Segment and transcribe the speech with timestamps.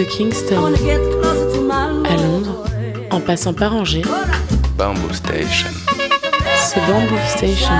[0.00, 0.56] De Kingston
[2.08, 2.64] à Londres,
[3.10, 4.00] en passant par Angers,
[4.78, 5.68] Bamboo Station.
[6.56, 7.74] c'est Bamboo Station.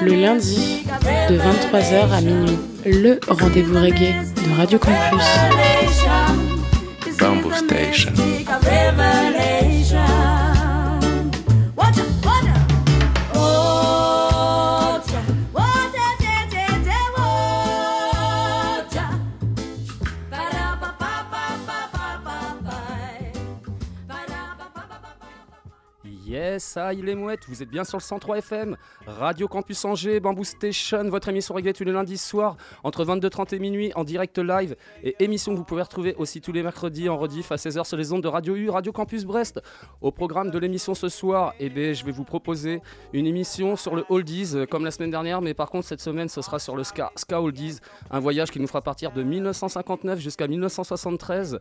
[0.00, 0.86] Le lundi,
[1.28, 2.56] de 23h à minuit,
[2.86, 5.26] le rendez-vous reggae de Radio Campus.
[7.20, 8.12] Bamboo Station.
[26.68, 30.20] Yes, ça, il est mouette, vous êtes bien sur le 103 FM, Radio Campus Angers,
[30.20, 34.38] Bamboo Station, votre émission réglée tous les lundis soirs entre 22h30 et minuit en direct
[34.38, 37.84] live et émission que vous pouvez retrouver aussi tous les mercredis en rediff à 16h
[37.84, 39.60] sur les ondes de Radio U, Radio Campus Brest.
[40.02, 42.82] Au programme de l'émission ce soir, eh ben, je vais vous proposer
[43.12, 46.28] une émission sur le Oldies euh, comme la semaine dernière, mais par contre cette semaine
[46.28, 47.78] ce sera sur le Ska, Ska Oldies,
[48.10, 51.60] un voyage qui nous fera partir de 1959 jusqu'à 1973.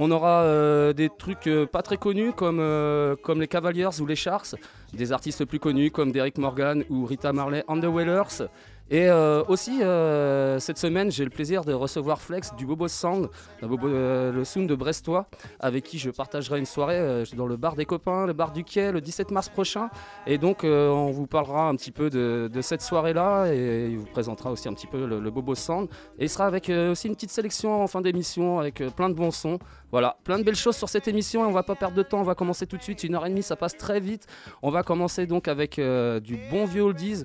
[0.00, 4.06] On aura euh, des trucs euh, pas très connus comme, euh, comme les Cavaliers ou
[4.06, 4.54] les Sharks,
[4.92, 8.46] des artistes plus connus comme Derek Morgan ou Rita Marley and the Wailers.
[8.90, 13.28] Et euh, aussi, euh, cette semaine, j'ai le plaisir de recevoir Flex du Bobo Sound,
[13.62, 15.26] euh, le Sound de Brestois,
[15.60, 18.90] avec qui je partagerai une soirée dans le bar des copains, le bar du quai,
[18.90, 19.90] le 17 mars prochain.
[20.26, 24.50] Et donc, on vous parlera un petit peu de, cette soirée-là et il vous présentera
[24.50, 25.88] aussi un petit peu le, Bobo Sound.
[26.18, 29.30] Et il sera avec aussi une petite sélection en fin d'émission avec plein de bons
[29.30, 29.58] sons.
[29.90, 32.20] Voilà, plein de belles choses sur cette émission et on va pas perdre de temps,
[32.20, 34.26] on va commencer tout de suite, une heure et demie, ça passe très vite.
[34.62, 37.24] On va commencer donc avec du bon vieux oldies,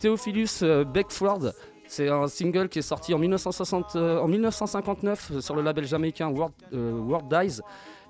[0.00, 1.52] Theophilus euh, Beckford.
[1.86, 6.54] C'est un single qui est sorti en, 1960, euh, 1959 sur le label jamaïcain World,
[6.72, 7.60] euh, Dies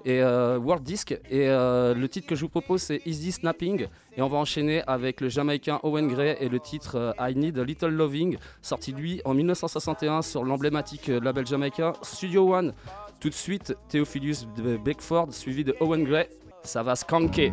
[0.05, 1.19] et World Disc.
[1.31, 3.87] Et le titre que je vous propose c'est Easy Snapping.
[4.17, 7.65] Et on va enchaîner avec le jamaïcain Owen Gray et le titre I Need a
[7.65, 12.73] Little Loving, sorti lui en 1961 sur l'emblématique label jamaïcain Studio One.
[13.19, 14.47] Tout de suite, Theophilus
[14.83, 16.31] Beckford suivi de Owen Gray.
[16.63, 17.53] Ça va skanker.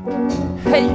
[0.65, 0.87] Hey!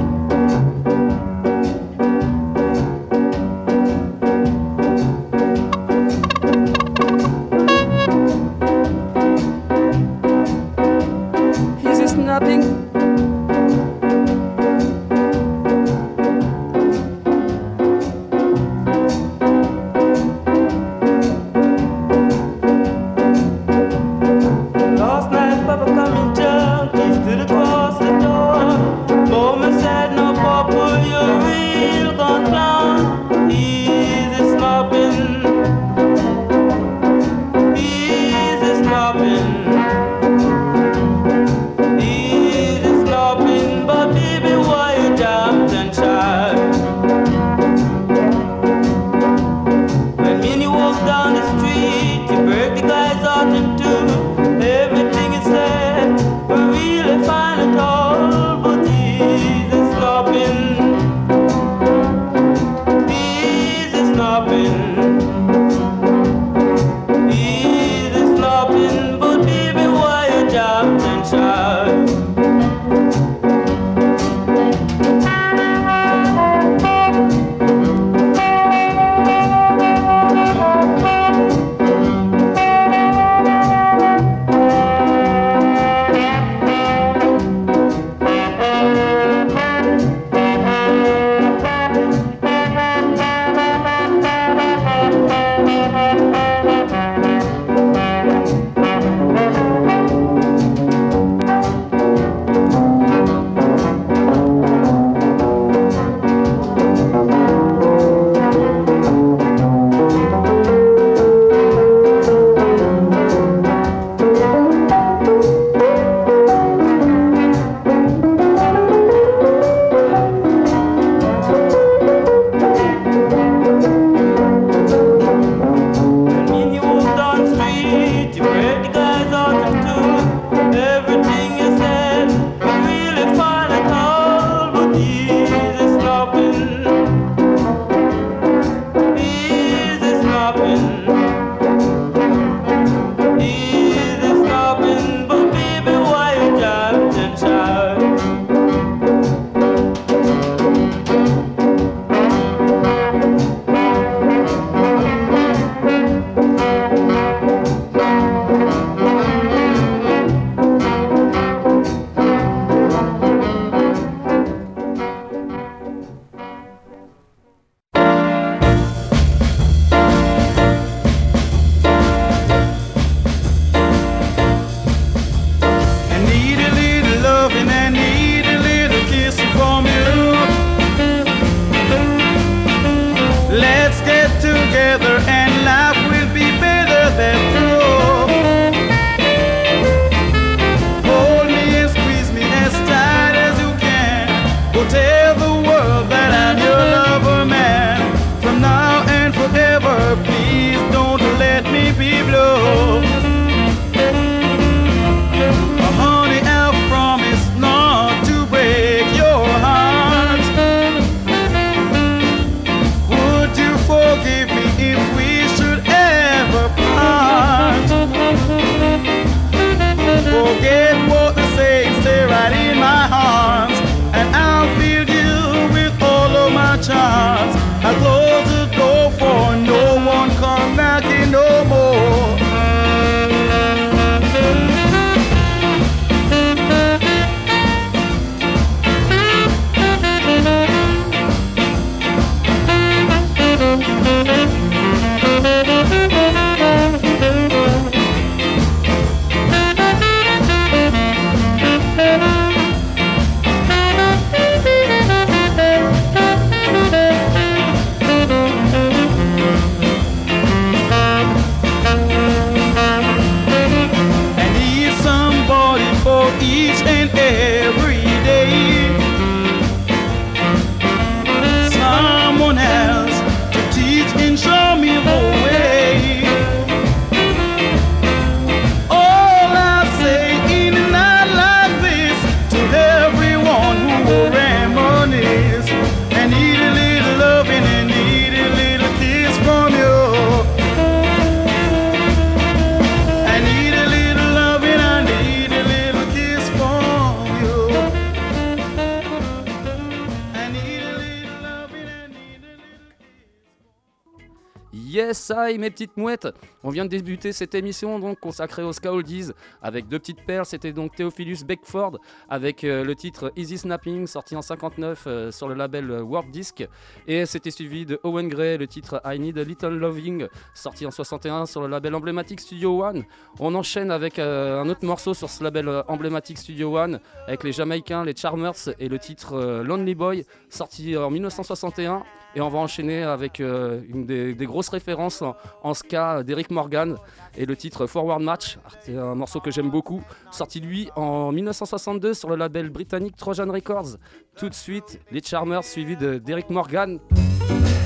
[305.73, 306.27] Petites mouettes.
[306.63, 309.31] On vient de débuter cette émission donc consacrée aux ska oldies
[309.61, 310.45] avec deux petites perles.
[310.45, 311.97] C'était donc Theophilus Beckford
[312.29, 316.29] avec euh, le titre Easy Snapping sorti en 59 euh, sur le label euh, Warp
[316.29, 316.63] Disc
[317.07, 320.91] et c'était suivi de Owen Gray le titre I Need a Little Loving sorti en
[320.91, 323.03] 61 sur le label emblématique Studio One.
[323.39, 328.05] On enchaîne avec un autre morceau sur ce label emblématique Studio One avec les Jamaïcains,
[328.05, 332.03] les Charmers et le titre Lonely Boy sorti en 1961.
[332.35, 336.97] Et on va enchaîner avec une des, grosses références en, en ska d'Eric Morgan
[337.37, 338.57] et le titre Forward Match.
[338.81, 343.51] C'est un morceau que j'aime beaucoup, sorti lui en 1962 sur le label britannique Trojan
[343.51, 343.97] Records.
[344.37, 346.99] Tout de suite, les Charmers suivis de- d'Eric Morgan.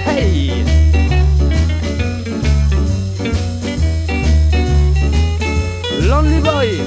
[0.06, 0.52] Hey!
[6.08, 6.82] Lonely boy,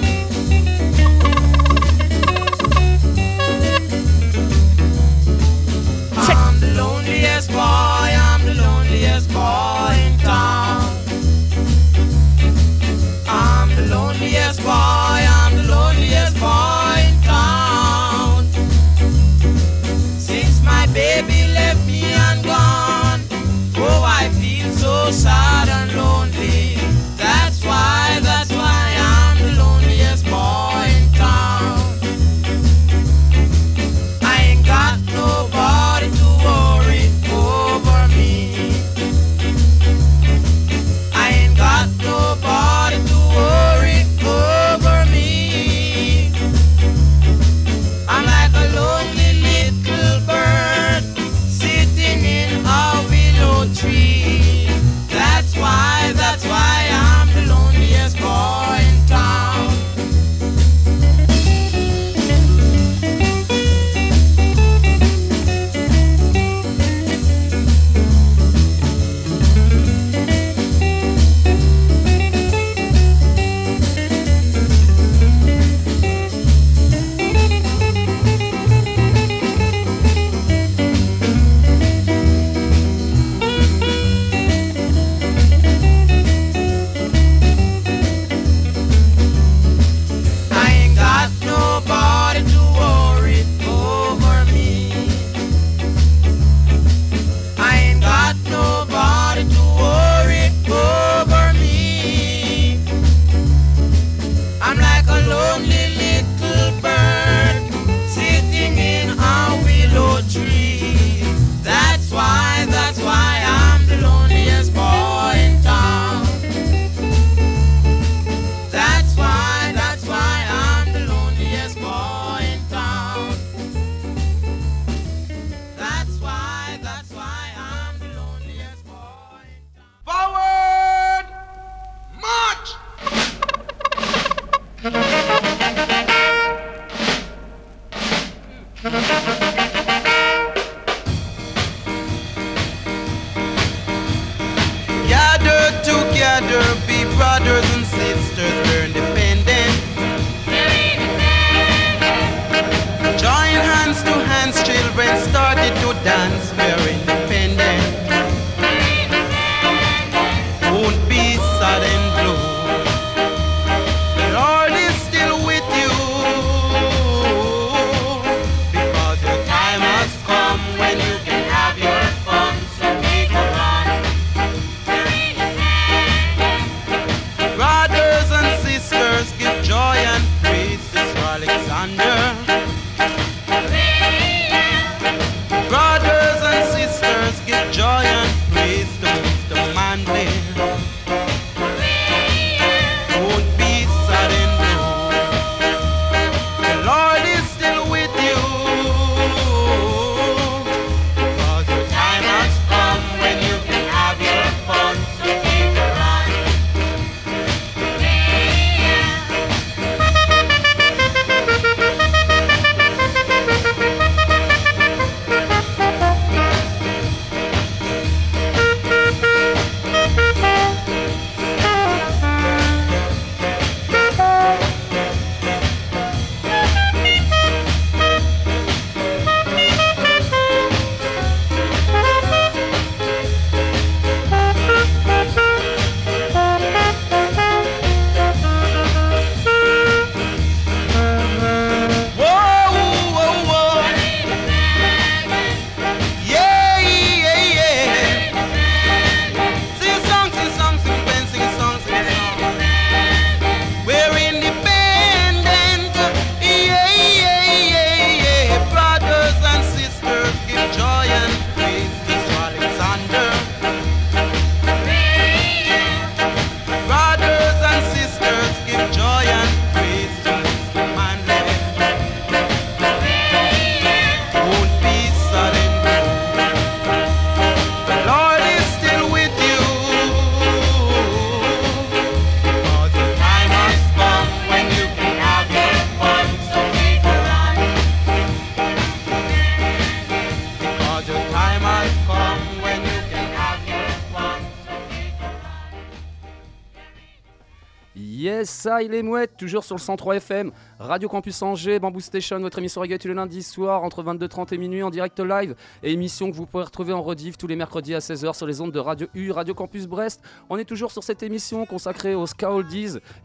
[298.80, 302.40] Yes, ça, il est mouette, toujours sur le 103 FM, Radio Campus Angers, Bamboo Station,
[302.40, 305.92] votre émission reggae tous les lundis soir entre 22h30 et minuit en direct live, et
[305.92, 308.72] émission que vous pourrez retrouver en rediff tous les mercredis à 16h sur les ondes
[308.72, 310.22] de Radio U, Radio Campus Brest.
[310.48, 312.48] On est toujours sur cette émission consacrée aux Ska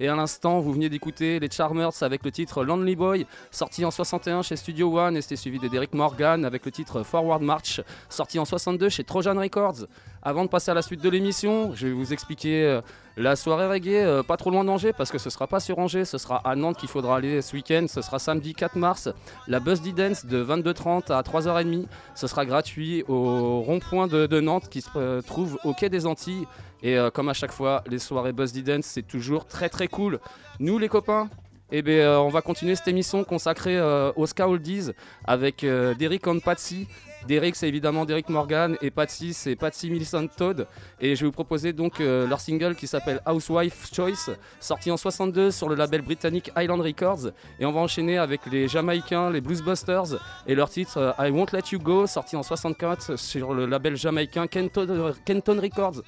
[0.01, 3.91] et à l'instant, vous venez d'écouter les Charmers avec le titre Lonely Boy, sorti en
[3.91, 7.79] 61 chez Studio One, et c'était suivi de Derek Morgan avec le titre Forward March,
[8.09, 9.87] sorti en 62 chez Trojan Records.
[10.27, 12.81] Avant de passer à la suite de l'émission, je vais vous expliquer euh,
[13.15, 16.03] la soirée reggae, euh, pas trop loin d'Angers, parce que ce sera pas sur Angers,
[16.03, 17.85] ce sera à Nantes qu'il faudra aller ce week-end.
[17.87, 19.09] Ce sera samedi 4 mars,
[19.47, 21.85] la Buzz Dance de 22h30 à 3h30.
[22.15, 26.45] Ce sera gratuit au rond-point de, Nantes qui se euh, trouve au quai des Antilles.
[26.83, 30.19] Et euh, comme à chaque fois, les soirées Buzz Dance, c'est toujours très très cool.
[30.59, 31.29] Nous les copains,
[31.71, 34.91] eh bien, euh, on va continuer cette émission consacrée euh, aux Ska Oldies
[35.23, 36.87] avec euh, Derek and Patsy.
[37.27, 40.67] Derek, c'est évidemment Derek Morgan et Patsy, c'est Patsy Millicent Todd.
[40.99, 44.29] Et je vais vous proposer donc euh, leur single qui s'appelle Housewife Choice,
[44.59, 47.31] sorti en 62 sur le label britannique Island Records.
[47.59, 51.51] Et on va enchaîner avec les Jamaïcains, les Bluesbusters, et leur titre euh, I Won't
[51.51, 56.03] Let You Go, sorti en 64 sur le label jamaïcain Kenton, Kenton Records.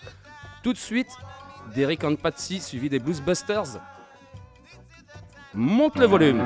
[0.61, 1.09] Tout de suite,
[1.75, 3.79] Derek and Patsy suivi des Bluesbusters.
[5.53, 6.43] Monte le volume.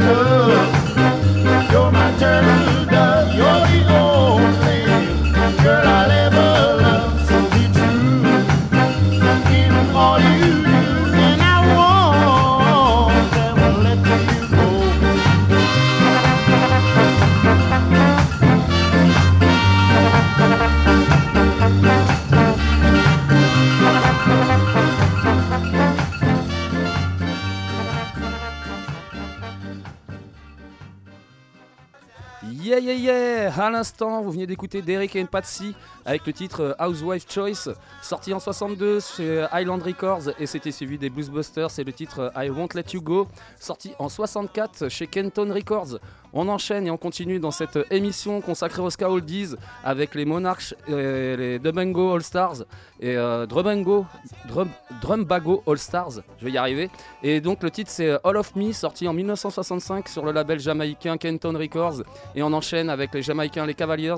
[0.00, 0.33] Love,
[34.00, 37.68] vous venez d'écouter Derek et Patsy avec le titre euh, Housewife Choice,
[38.02, 42.44] sorti en 62 chez Island Records et c'était suivi des Bluesbusters et le titre euh,
[42.44, 43.28] I Won't Let You Go,
[43.58, 45.98] sorti en 64 chez Kenton Records.
[46.36, 50.74] On enchaîne et on continue dans cette émission consacrée aux Ska Oldies avec les Monarchs
[50.88, 52.64] et les Dubango All Stars
[52.98, 54.02] et euh, Drum,
[55.00, 56.90] Drumbago All Stars, je vais y arriver.
[57.22, 61.18] Et donc le titre c'est All of Me, sorti en 1965 sur le label jamaïcain
[61.18, 62.02] Kenton Records.
[62.34, 64.14] Et on enchaîne avec les Jamaïcains les Cavaliers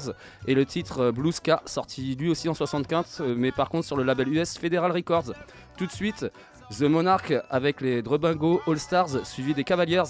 [0.47, 3.87] et le titre euh, Blue Ska, sorti lui aussi en 75, euh, mais par contre
[3.87, 5.35] sur le label US Federal Records.
[5.77, 6.25] Tout de suite,
[6.71, 10.03] The Monarch avec les Drumbango All Stars, suivi des Cavaliers.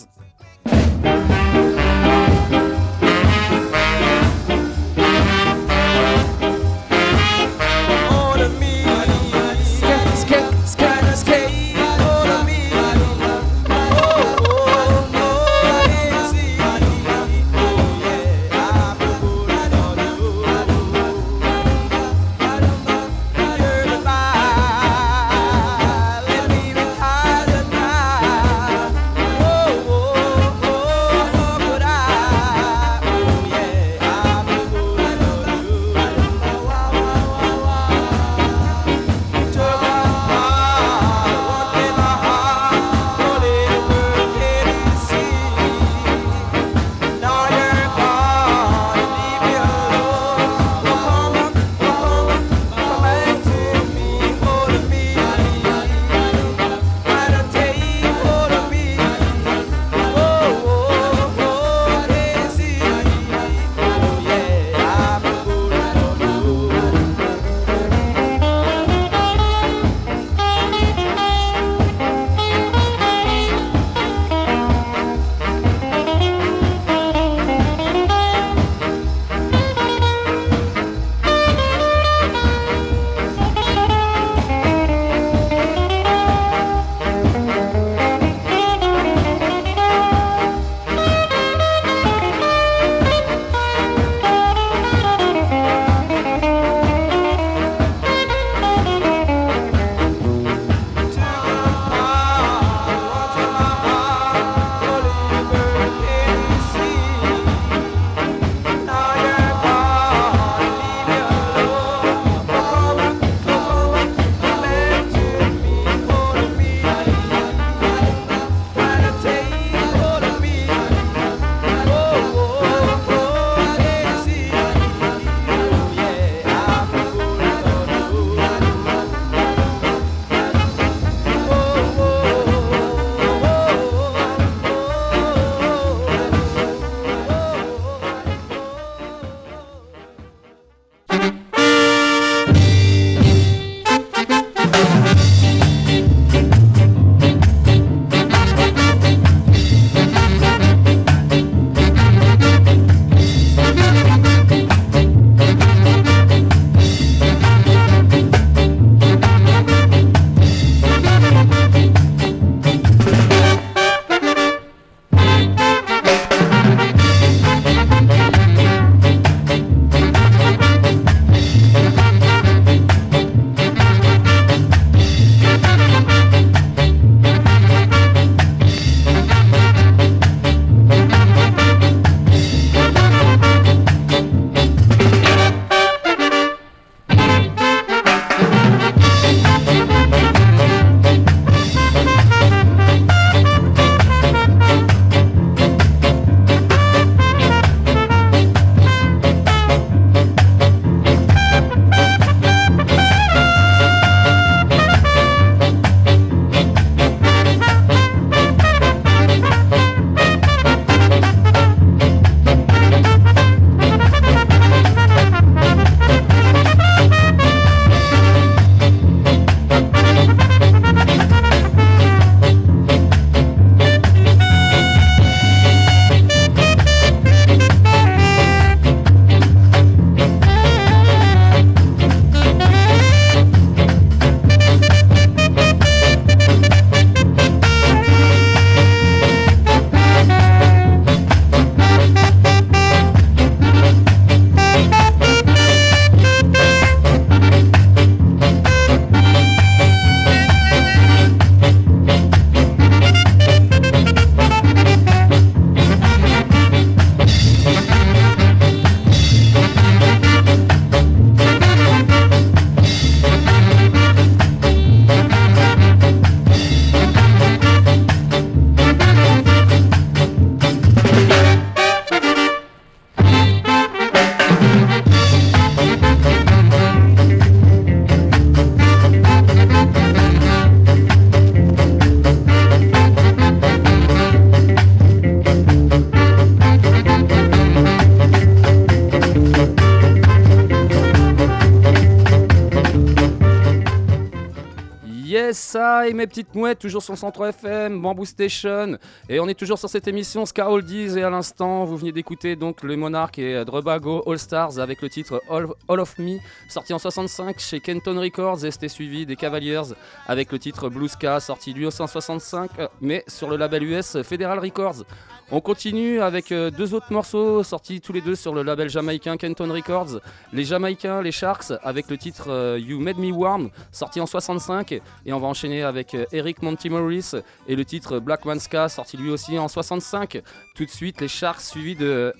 [295.52, 298.98] Ça et mes petites mouettes, toujours sur le 103 FM, Bamboo Station.
[299.28, 301.18] Et on est toujours sur cette émission Ska Oldies.
[301.18, 305.08] Et à l'instant, vous venez d'écouter donc le Monarch et Drubago All Stars avec le
[305.08, 308.64] titre All, All of Me, sorti en 65 chez Kenton Records.
[308.64, 309.82] Et c'était suivi des Cavaliers
[310.26, 314.22] avec le titre Blue Ska, sorti lui en 65, euh, mais sur le label US
[314.22, 315.04] Federal Records.
[315.52, 319.36] On continue avec euh, deux autres morceaux sortis tous les deux sur le label jamaïcain
[319.36, 320.20] Kenton Records.
[320.52, 325.00] Les Jamaïcains, les Sharks, avec le titre euh, You Made Me Warm, sorti en 65.
[325.26, 327.32] Et on va enchaîner avec euh, Eric Monty Morris
[327.66, 330.40] et le titre Black Manska, sorti lui aussi en 65.
[330.76, 332.32] Tout de suite, les Sharks suivis de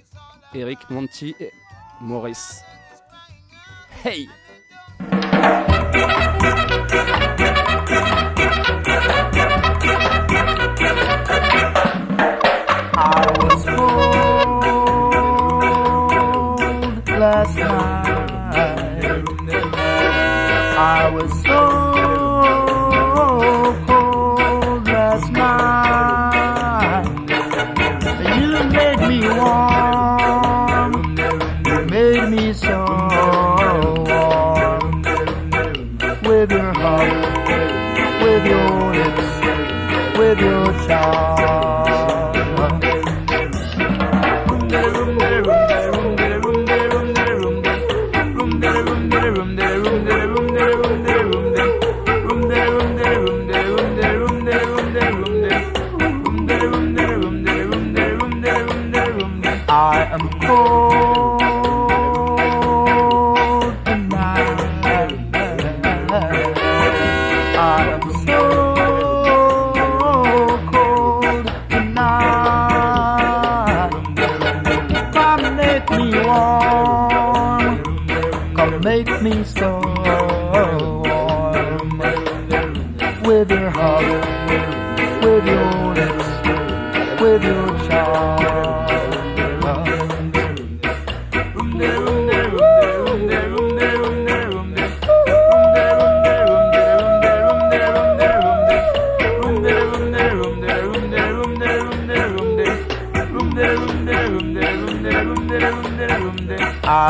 [0.55, 1.35] Eric Monty
[2.01, 2.63] Morris.
[4.05, 4.29] Hey!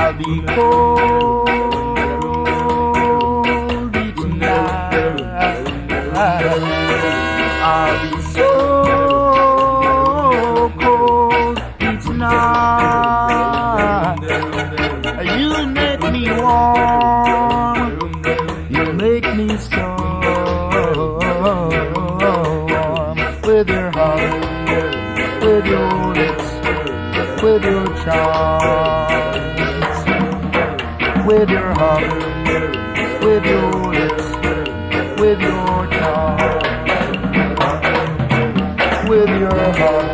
[0.06, 1.48] I'll be cold
[4.14, 4.94] tonight.
[7.64, 8.50] I'll be so
[10.80, 11.56] cold
[12.04, 12.96] tonight.
[15.40, 17.90] You make me warm.
[18.70, 20.38] You make me warm
[23.42, 24.22] with your hug,
[25.42, 26.48] with your lips,
[27.42, 28.65] with your charms,
[31.78, 32.00] hug,
[33.22, 34.24] with your lips,
[35.20, 36.64] with your charms,
[39.08, 40.06] with your hug,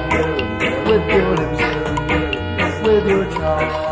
[0.89, 1.63] with your lips,
[2.83, 3.91] with your charms.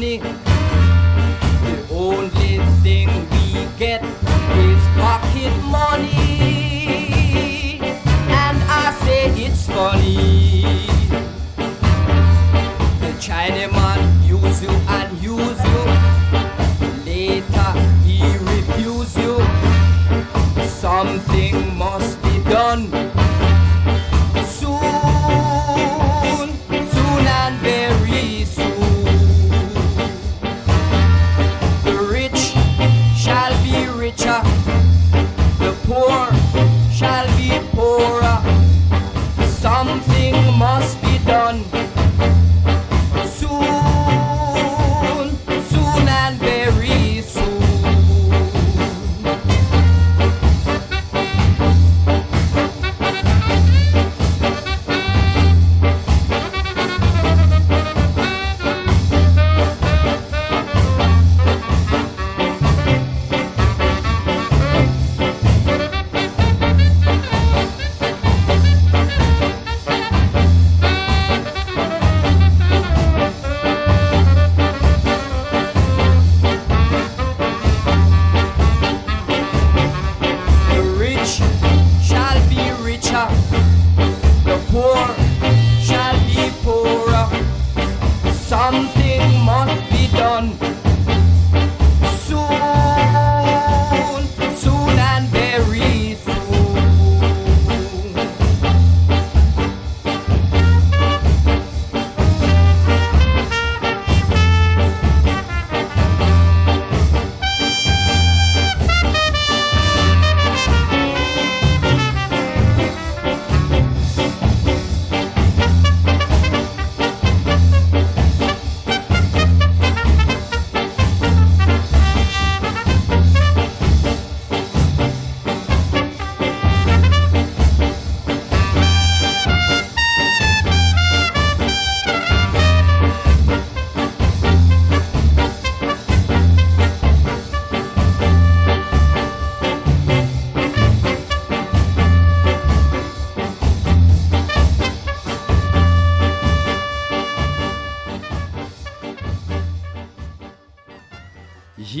[0.00, 0.49] The
[2.90, 4.19] we get.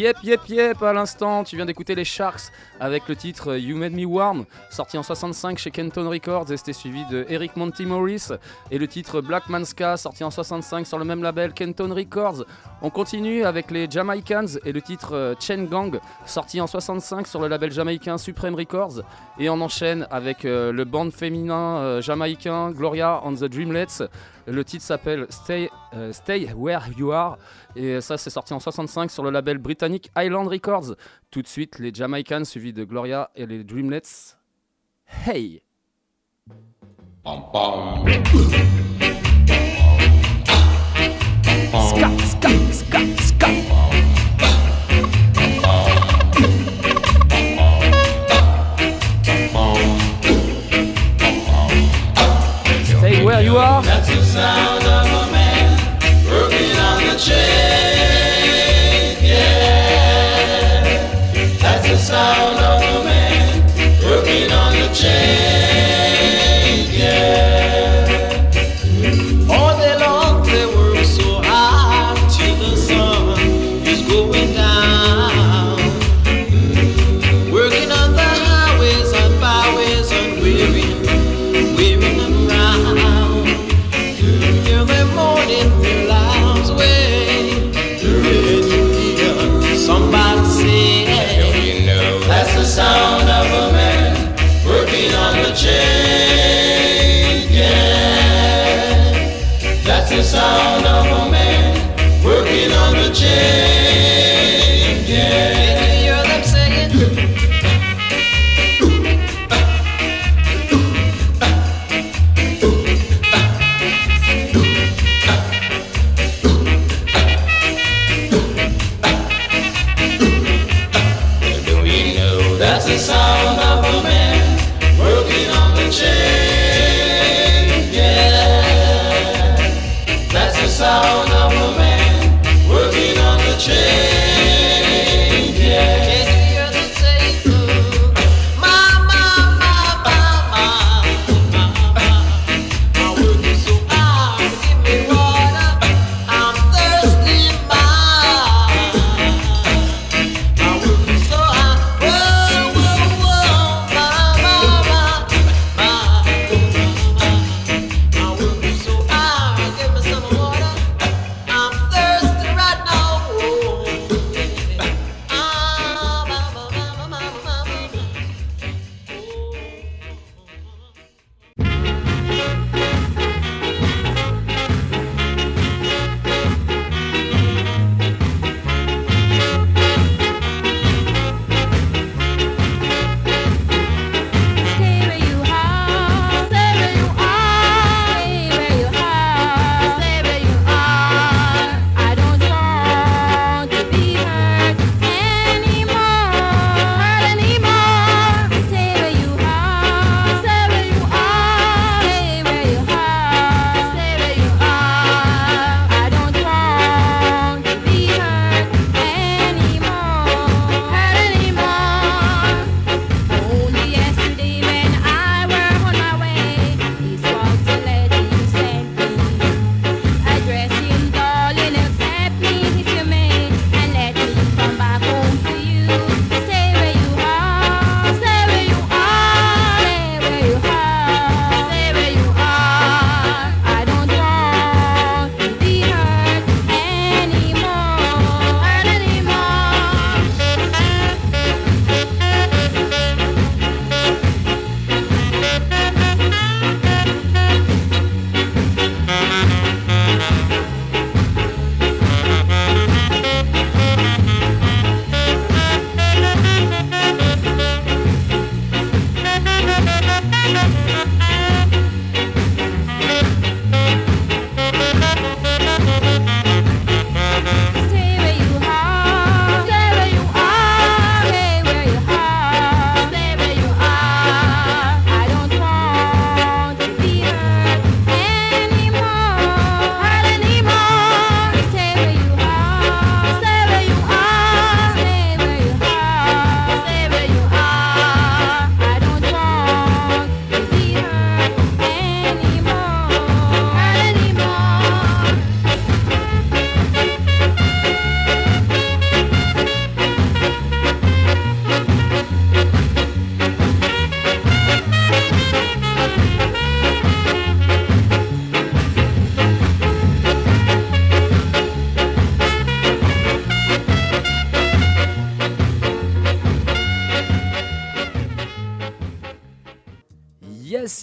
[0.00, 3.92] Yep, yep, yep, à l'instant, tu viens d'écouter les Sharks avec le titre You Made
[3.92, 8.28] Me Warm, sorti en 65 chez Kenton Records, et c'était suivi de Eric Monty Morris,
[8.70, 12.46] et le titre Black Manska, sorti en 65 sur le même label Kenton Records.
[12.82, 17.40] On continue avec les Jamaicans et le titre euh, Chain Gang, sorti en 65 sur
[17.40, 19.02] le label jamaïcain Supreme Records,
[19.38, 24.08] et on enchaîne avec euh, le band féminin euh, jamaïcain Gloria and the Dreamlets.
[24.46, 27.36] Le titre s'appelle Stay, euh, Stay Where You Are.
[27.76, 30.96] Et ça, c'est sorti en 65 sur le label britannique Island Records.
[31.30, 34.36] Tout de suite, les Jamaicans suivis de Gloria et les Dreamlets.
[35.26, 35.62] Hey!
[42.40, 43.46] Ska, ska, ska.
[52.98, 53.82] Stay where you are.
[53.82, 54.79] That's the sound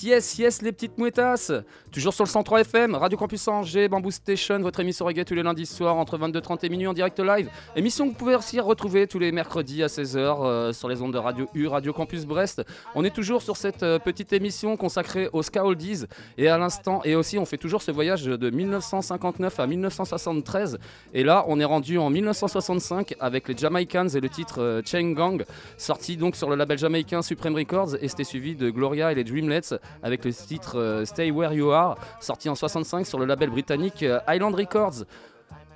[0.07, 1.51] Yes, yes, les petites mouettasses
[1.91, 5.41] Toujours sur le 103 FM, Radio Campus Angers, Bamboo Station, votre émission reggae tous les
[5.41, 7.49] lundis soirs entre 22h30 et minuit en direct live.
[7.75, 11.13] Émission que vous pouvez aussi retrouver tous les mercredis à 16h euh, sur les ondes
[11.13, 12.63] de Radio U, Radio Campus Brest.
[12.93, 16.03] On est toujours sur cette euh, petite émission consacrée aux ska oldies
[16.37, 20.79] et à l'instant, et aussi on fait toujours ce voyage de 1959 à 1973.
[21.13, 25.13] Et là, on est rendu en 1965 avec les Jamaicans et le titre euh, Chain
[25.13, 25.45] Gang,
[25.77, 29.23] sorti donc sur le label jamaïcain Supreme Records et c'était suivi de Gloria et les
[29.23, 31.86] Dreamlets avec le titre euh, Stay Where You Are,
[32.19, 35.05] sorti en 65 sur le label britannique euh, Island Records.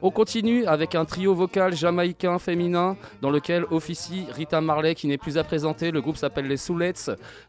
[0.03, 5.20] On continue avec un trio vocal jamaïcain féminin dans lequel officie Rita Marley qui n'est
[5.20, 5.91] plus à présenter.
[5.91, 6.93] Le groupe s'appelle les Soulets.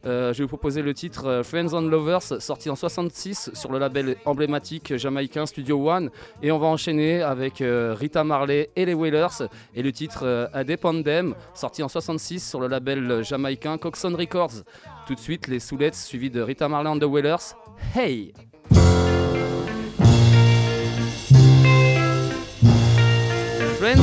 [0.05, 3.73] Euh, je vais vous proposer le titre euh, Friends and Lovers sorti en 66 sur
[3.73, 6.11] le label emblématique jamaïcain Studio One.
[6.43, 11.83] Et on va enchaîner avec Rita Marley et les Wailers et le titre euh, sorti
[11.83, 14.63] en 66 sur le label jamaïcain Coxon Records.
[15.07, 17.55] Tout de suite les Soulets suivis de Rita Marley and the Wailers.
[17.97, 18.35] Hey!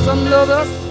[0.02, 0.89] Friends and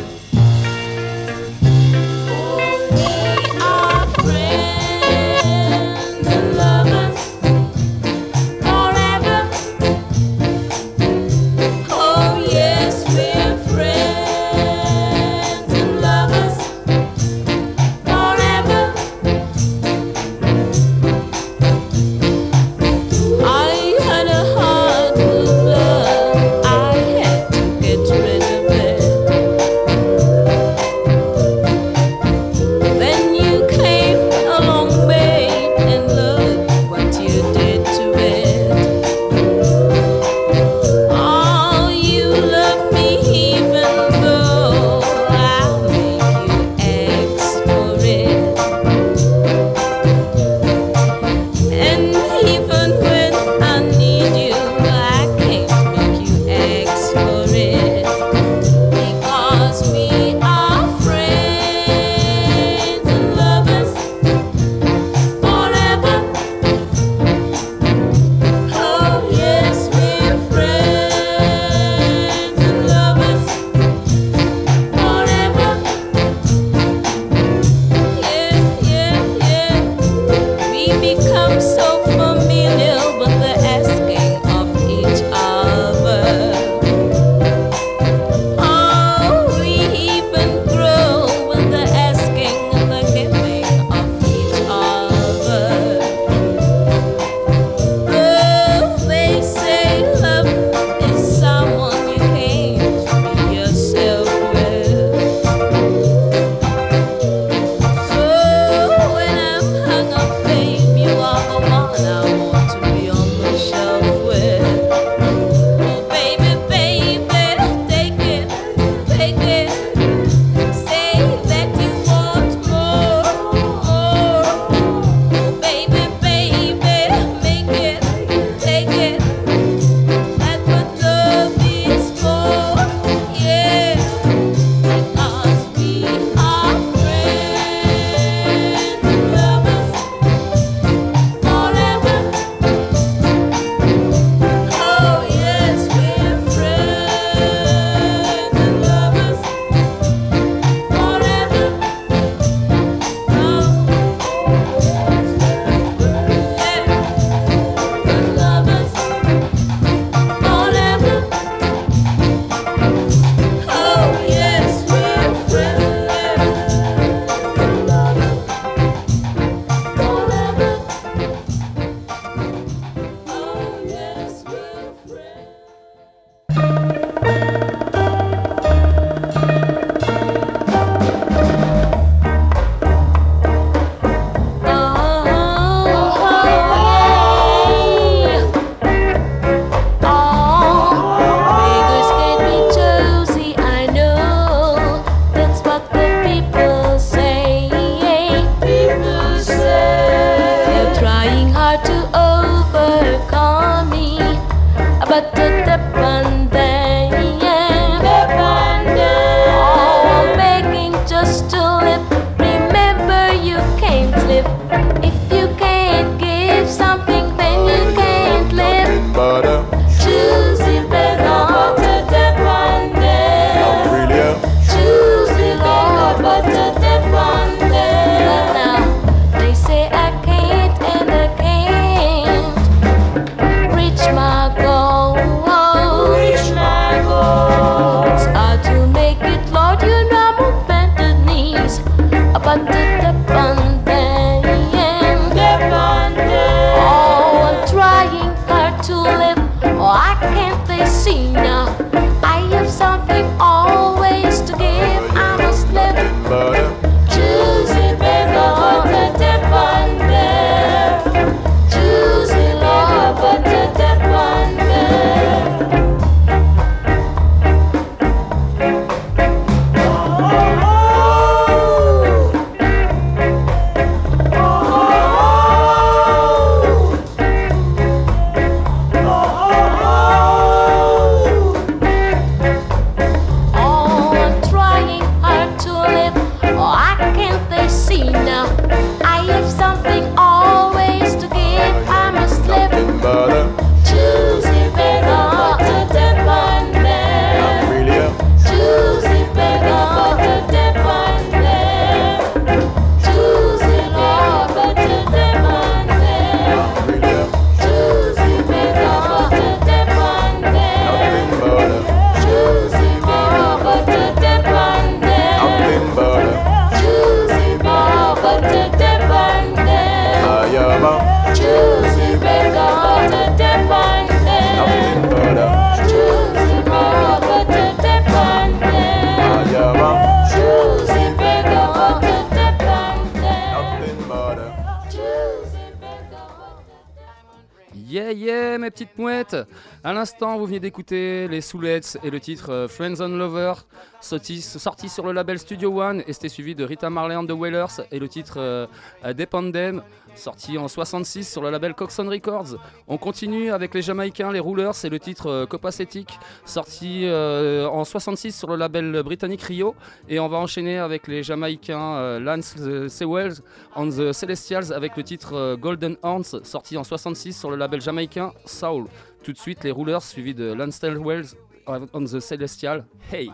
[342.04, 343.66] Et le titre euh, Friends and Lovers,
[344.02, 347.82] sorti, sur le label Studio One, et c'était suivi de Rita Marley and the Wailers
[347.92, 348.68] et le titre euh,
[349.16, 349.82] Dependem,
[350.16, 352.58] sorti en 66 sur le label Coxon Records.
[352.88, 358.38] On continue avec les Jamaïcains, les Rulers et le titre euh, Copacetic, sorti en 66
[358.38, 359.76] sur le label britannique Rio,
[360.08, 362.56] et on va enchaîner avec les Jamaïcains Lance
[362.88, 363.42] Sewells
[363.76, 368.34] and the Celestials avec le titre Golden Horns, sorti en 66 sur le label jamaïcain
[368.46, 368.86] Soul.
[369.24, 371.36] Tout de suite, les Rulers suivis de Lansdale Wells
[371.70, 372.84] on the Celestial.
[373.00, 373.30] Hey!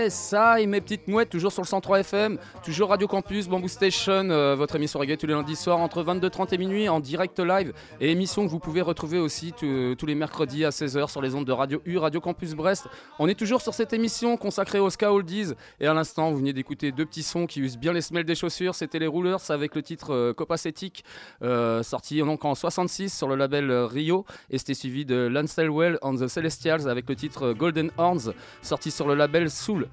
[0.08, 3.70] Yes, ça et mes petites mouettes, toujours sur le 103 FM, toujours Radio Campus, Bamboo
[3.70, 7.40] Station, euh, votre émission reggae tous les lundis soirs entre 22h30 et minuit en direct
[7.40, 7.72] live
[8.02, 11.34] et émission que vous pouvez retrouver aussi t- tous les mercredis à 16h sur les
[11.34, 12.88] ondes de Radio U, Radio Campus Brest.
[13.20, 16.52] On est toujours sur cette émission consacrée aux ska oldies et à l'instant vous venez
[16.52, 19.76] d'écouter deux petits sons qui usent bien les semelles des chaussures, c'était les Rulers avec
[19.76, 21.06] le titre euh, Copacetic
[21.42, 25.56] euh, sorti donc en 66 sur le label euh, Rio et c'était suivi de Lance
[25.58, 29.88] Well on the Celestials avec le titre euh, Golden Horns sorti sur le label Soul.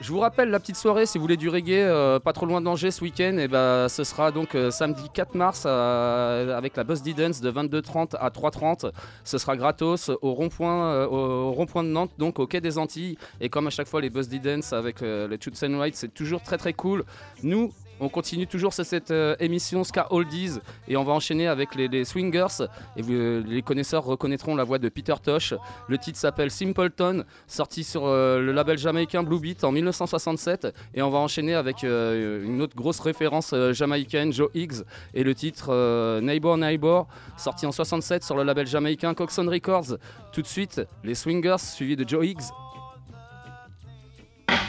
[0.00, 2.60] Je vous rappelle la petite soirée si vous voulez du reggae euh, pas trop loin
[2.60, 6.84] d'Angers ce week-end et ben ce sera donc euh, samedi 4 mars euh, avec la
[6.84, 8.92] Buzz Dance de 22h30 à 3h30
[9.24, 13.18] ce sera gratos au rond-point au rond-point de Nantes donc au quai des Antilles.
[13.40, 16.42] Et comme à chaque fois les Buzz Dance avec les Toots and White c'est toujours
[16.42, 17.04] très très cool.
[17.42, 21.74] Nous on continue toujours sur cette euh, émission Ska Oldies et on va enchaîner avec
[21.74, 22.64] les, Swingers
[22.96, 25.54] et euh, les connaisseurs reconnaîtront la voix de Peter Tosh.
[25.88, 31.02] Le titre s'appelle Simpleton, sorti sur euh, le label jamaïcain Blue Beat en 1967 et
[31.02, 34.84] on va enchaîner avec une autre grosse référence jamaïcaine, Joe Higgs
[35.14, 39.96] et le titre Neighbor Neighbor, sorti en 67 sur le label jamaïcain Coxon Records.
[40.32, 42.50] Tout de suite, les Swingers suivis de Joe Higgs.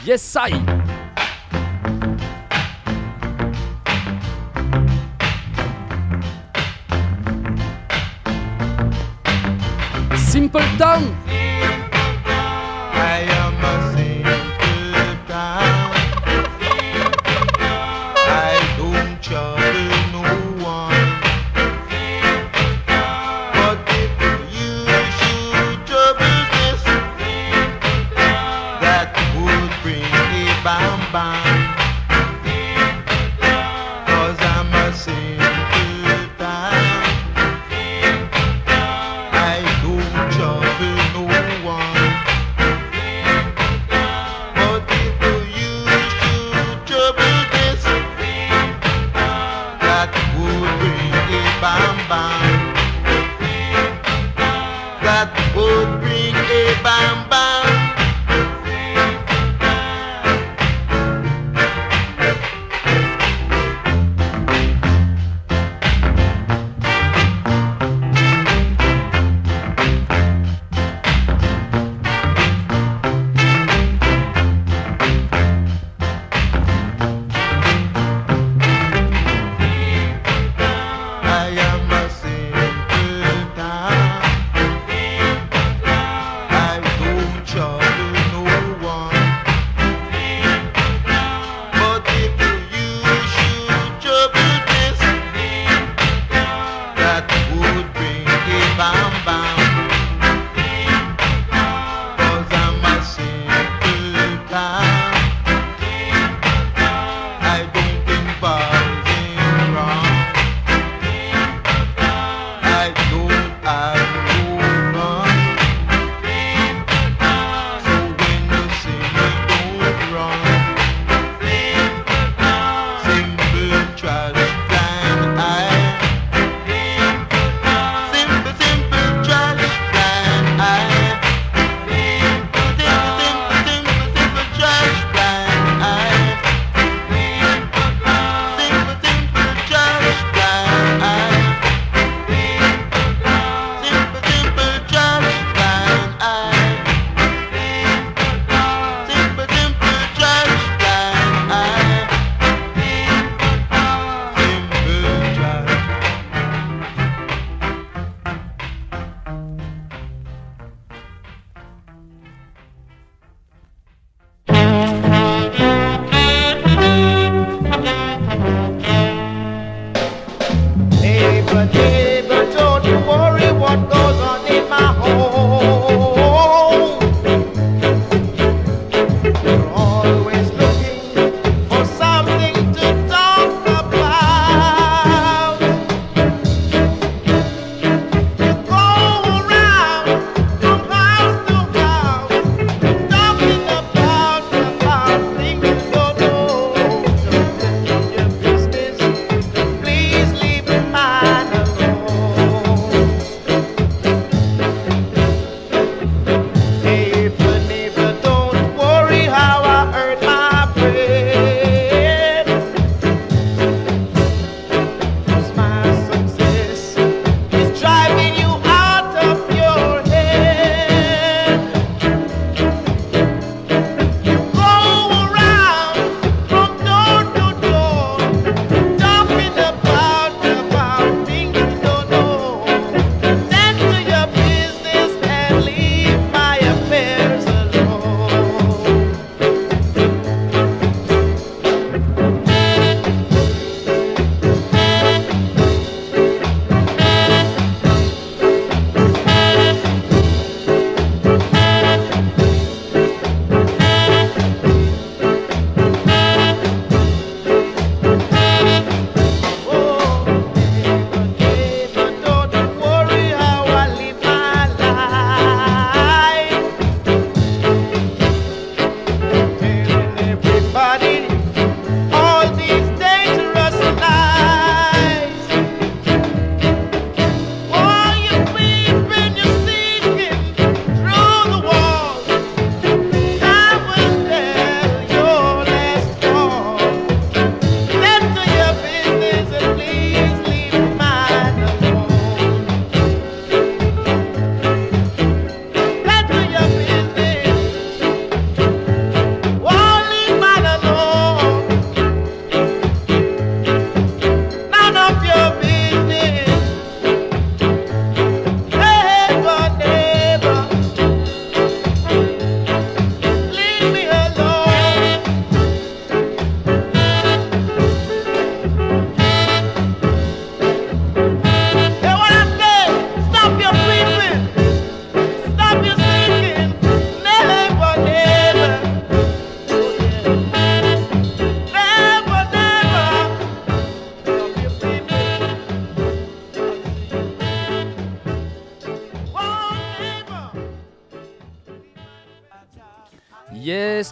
[0.06, 0.54] Yes, I!
[10.52, 11.49] simple tongue.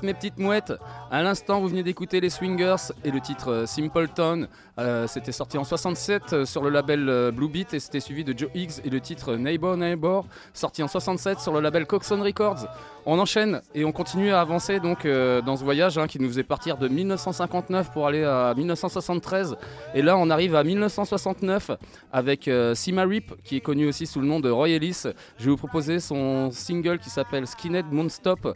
[0.03, 0.73] Mes petites mouettes.
[1.11, 4.47] À l'instant, vous venez d'écouter les Swingers et le titre euh, Simpleton.
[4.79, 8.37] Euh, c'était sorti en 67 euh, sur le label Blue Beat et c'était suivi de
[8.37, 12.67] Joe Higgs et le titre Neighbor Neighbor, sorti en 67 sur le label Coxon Records.
[13.07, 16.43] On enchaîne et on continue à avancer donc dans ce voyage hein, qui nous faisait
[16.43, 19.57] partir de 1959 pour aller à 1973.
[19.95, 21.71] Et là, on arrive à 1969
[22.13, 25.05] avec euh, Sima Rip, qui est connu aussi sous le nom de Roy Ellis.
[25.39, 28.55] Je vais vous proposer son single qui s'appelle Skinhead Moonstop,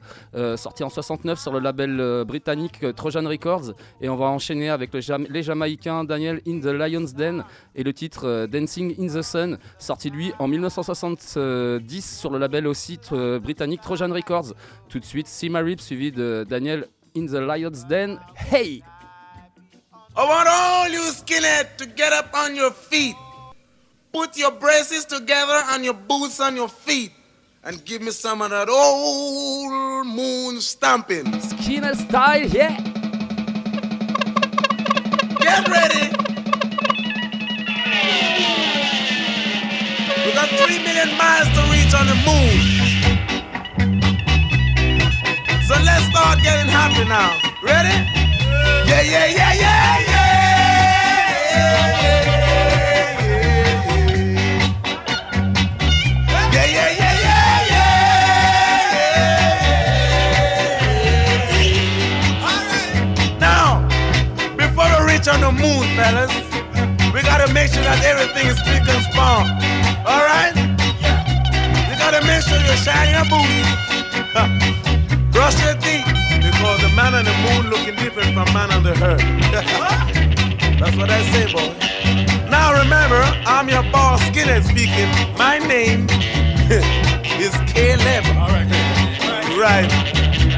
[0.57, 3.75] sorti en 69 sur le label euh, britannique euh, Trojan Records.
[4.01, 7.45] Et on va enchaîner avec les Jamaïcains Daniel in the Lion's Den
[7.77, 12.67] et le titre euh, Dancing in the Sun, sorti lui en 1970 sur le label
[12.67, 14.55] aussi euh, britannique Trojan Records.
[14.89, 18.19] Tout de suite, Sima Rip suivi de Daniel in the Lion's Den.
[18.35, 18.83] Hey!
[20.15, 21.01] I want all you
[21.79, 23.15] to get up on your feet.
[24.13, 27.13] Put your braces together and your boots on your feet.
[27.65, 31.41] And give me some of that old moon stomping.
[31.41, 32.77] Skinner style, yeah!
[35.39, 36.11] Get ready.
[40.27, 42.83] We got three million miles to reach on the moon.
[45.69, 47.31] So let's start getting happy now.
[47.63, 47.95] Ready?
[48.89, 50.12] Yeah, yeah, yeah, yeah, yeah.
[65.57, 66.33] The moon, fellas,
[67.13, 69.45] we gotta make sure that everything is spick and span.
[70.07, 70.55] All right?
[71.89, 73.69] You gotta make sure you're shining your boots.
[75.33, 76.07] Brush your teeth,
[76.41, 79.21] because the man on the moon looking different from man on the earth.
[80.81, 81.73] That's what I say, boy.
[82.51, 85.09] Now remember, I'm your boss, Skinhead speaking.
[85.37, 86.07] My name
[87.41, 88.25] is Caleb.
[88.37, 88.69] Alright.
[89.59, 89.93] Right.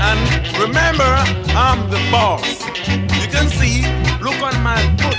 [0.01, 0.21] And
[0.59, 1.11] remember,
[1.55, 2.74] I'm the boss.
[2.89, 3.83] You can see,
[4.21, 5.17] look on my foot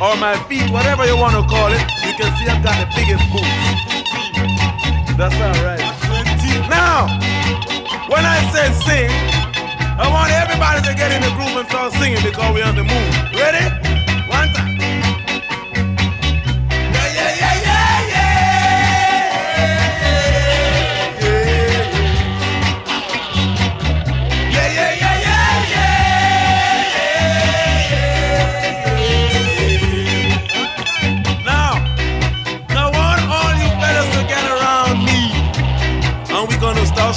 [0.00, 1.80] or my feet, whatever you want to call it.
[2.04, 3.96] You can see I've got the biggest boots.
[5.16, 5.80] That's all right.
[6.68, 7.08] Now,
[8.08, 9.10] when I said sing,
[9.98, 12.84] I want everybody to get in the groove and start singing because we're on the
[12.84, 13.10] moon.
[13.32, 13.64] Ready?
[14.28, 14.75] One time.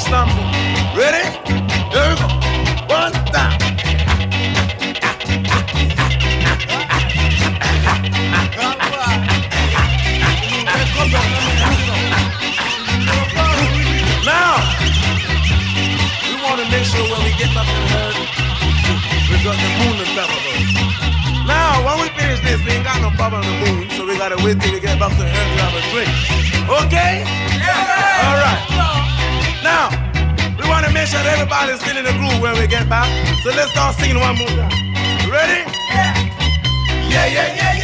[0.10, 0.50] Gonna start stomping.
[0.98, 1.24] Ready?
[1.94, 2.28] Here we go.
[2.90, 3.58] One time.
[14.26, 14.54] Now,
[16.26, 18.18] we want to make sure when we get back to the earth,
[19.30, 20.66] we got the moon on top of us.
[21.48, 24.18] Now, when we finish this, we ain't got no problem on the moon, so we
[24.18, 26.10] gotta wait till we get back to the earth to have a drink.
[26.70, 27.24] Okay?
[27.58, 28.28] Yeah.
[28.28, 28.70] All right.
[29.64, 29.99] Now, to
[31.00, 33.08] make sure everybody's still in the groove when we get back.
[33.44, 34.70] So let's start singing one more time.
[35.32, 35.64] Ready?
[37.08, 37.79] Yeah, yeah, yeah, yeah.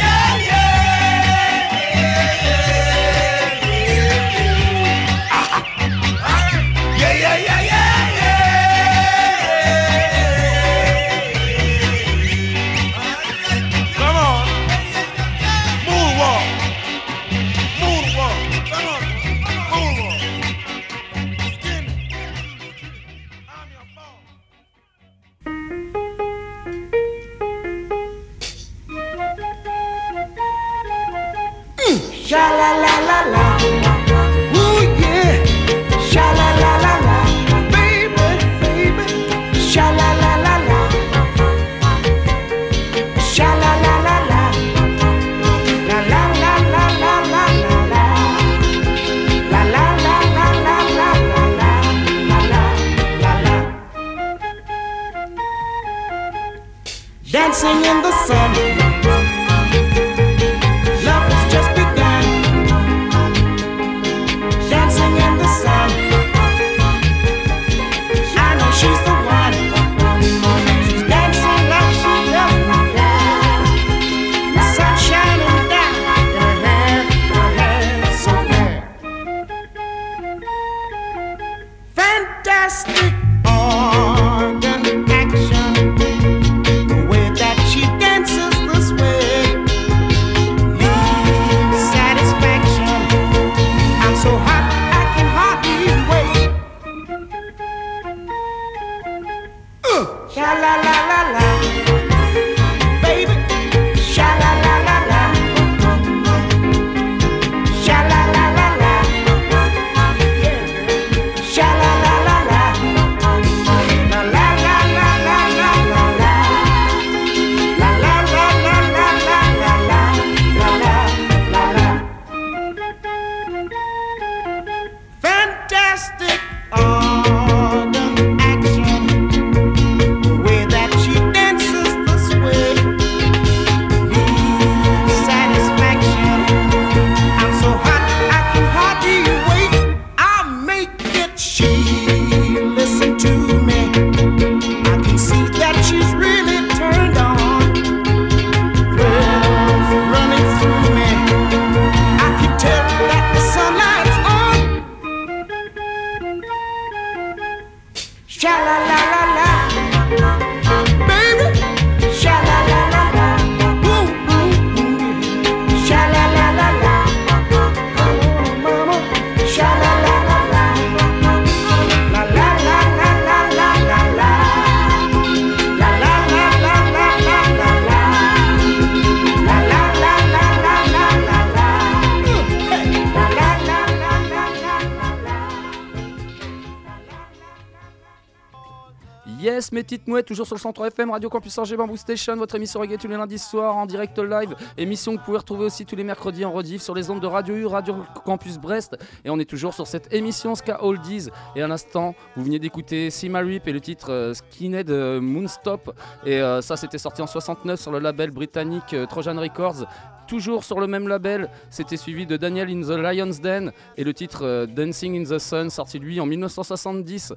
[189.76, 192.96] Mes petites toujours sur le 103 FM, Radio Campus Angers, Bamboo Station, votre émission reggae
[192.96, 194.56] tous les lundis soirs en direct live.
[194.78, 197.26] Émission que vous pouvez retrouver aussi tous les mercredis en rediff sur les ondes de
[197.26, 198.96] Radio U, Radio Campus Brest.
[199.22, 201.28] Et on est toujours sur cette émission Ska Oldies.
[201.56, 205.94] Et à l'instant, vous venez d'écouter Sima Rip et le titre euh, Skinhead euh, Moonstop.
[206.24, 209.86] Et euh, ça, c'était sorti en 69 sur le label britannique Trojan Records.
[210.26, 214.12] Toujours sur le même label, c'était suivi de Daniel in the Lion's Den et le
[214.12, 217.32] titre euh, Dancing in the Sun, sorti lui en 1970.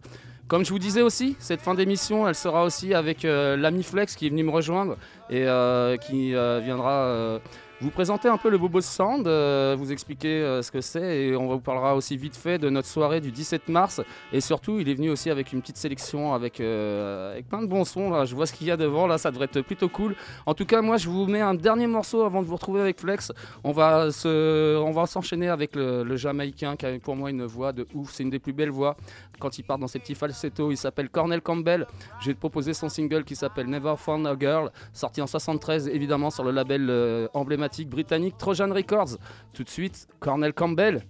[0.47, 4.15] Comme je vous disais aussi, cette fin d'émission, elle sera aussi avec euh, l'ami Flex
[4.15, 4.97] qui est venu me rejoindre
[5.29, 7.39] et euh, qui viendra
[7.81, 11.35] vous présenter un peu le Bobo Sound, euh, vous expliquer euh, ce que c'est et
[11.35, 14.01] on vous parlera aussi vite fait de notre soirée du 17 mars
[14.33, 17.67] et surtout il est venu aussi avec une petite sélection avec, euh, avec plein de
[17.67, 18.09] bons sons.
[18.09, 18.25] Là.
[18.25, 20.15] Je vois ce qu'il y a devant, là ça devrait être plutôt cool.
[20.45, 22.99] En tout cas, moi je vous mets un dernier morceau avant de vous retrouver avec
[22.99, 23.31] Flex.
[23.63, 28.23] On va s'enchaîner avec le, Jamaïcain qui a pour moi une voix de ouf, c'est
[28.23, 28.97] une des plus belles voix
[29.39, 30.71] quand il part dans ses petits falsettos.
[30.71, 31.87] Il s'appelle Cornel Campbell.
[32.19, 35.87] Je vais te proposer son single qui s'appelle Never Found a Girl, sorti en 73
[35.87, 37.27] évidemment sur le label euh,
[37.69, 39.17] emblématique britannique Trojan Records.
[39.53, 41.03] Tout de suite, Cornel Campbell.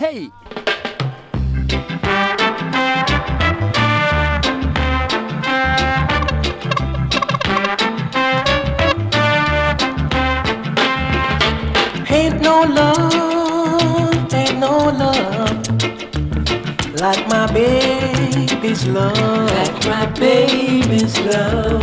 [0.00, 0.28] Hey!
[12.08, 15.62] Ain't no love, ain't no love
[17.00, 19.50] like my baby's love.
[19.50, 21.82] Like my baby's love.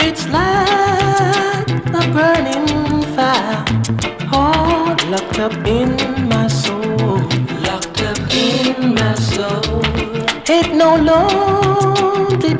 [0.00, 3.64] It's like a burning fire,
[4.32, 5.96] all locked up in
[6.28, 7.18] my soul.
[7.66, 9.84] Locked up in my soul.
[10.48, 11.40] Ain't no lonely.
[12.30, 12.54] Lonely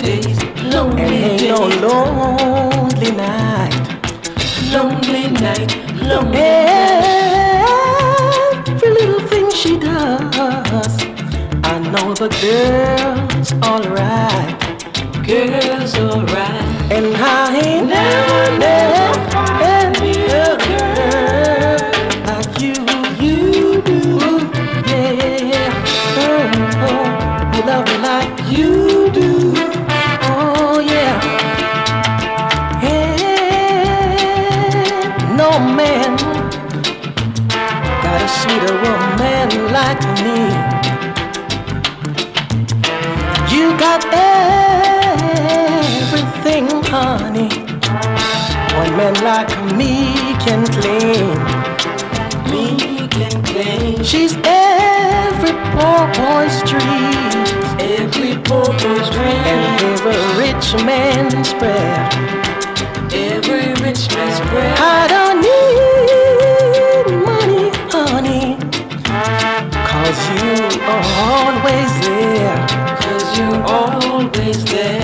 [0.00, 0.38] days.
[0.72, 3.86] Lonely and ain't no lonely night
[4.76, 5.70] lonely night,
[6.02, 6.38] lonely
[8.68, 10.94] Every little thing she does,
[11.64, 14.65] I know the girl's alright.
[15.26, 16.92] Girl's alright.
[16.92, 18.64] And I ain't never,
[19.58, 20.00] had a
[20.62, 21.78] girl
[22.28, 22.74] like you,
[23.20, 24.00] you do.
[24.86, 25.66] Yeah,
[26.22, 26.46] oh,
[26.86, 27.06] oh,
[27.56, 28.70] you love me like you
[29.10, 29.30] do.
[30.30, 31.18] Oh, yeah.
[33.98, 34.30] Ain't
[35.36, 36.16] no man
[38.00, 40.15] got a sweeter woman like
[54.06, 57.16] She's every poor boy's dream.
[57.98, 59.42] Every poor boy's dream.
[59.52, 62.26] And every rich man's prayer
[63.12, 64.74] every rich man's prayer.
[64.78, 68.56] I don't need money, honey,
[69.90, 70.54] cause you
[70.92, 72.58] are always there.
[73.00, 74.95] Cause you're always there.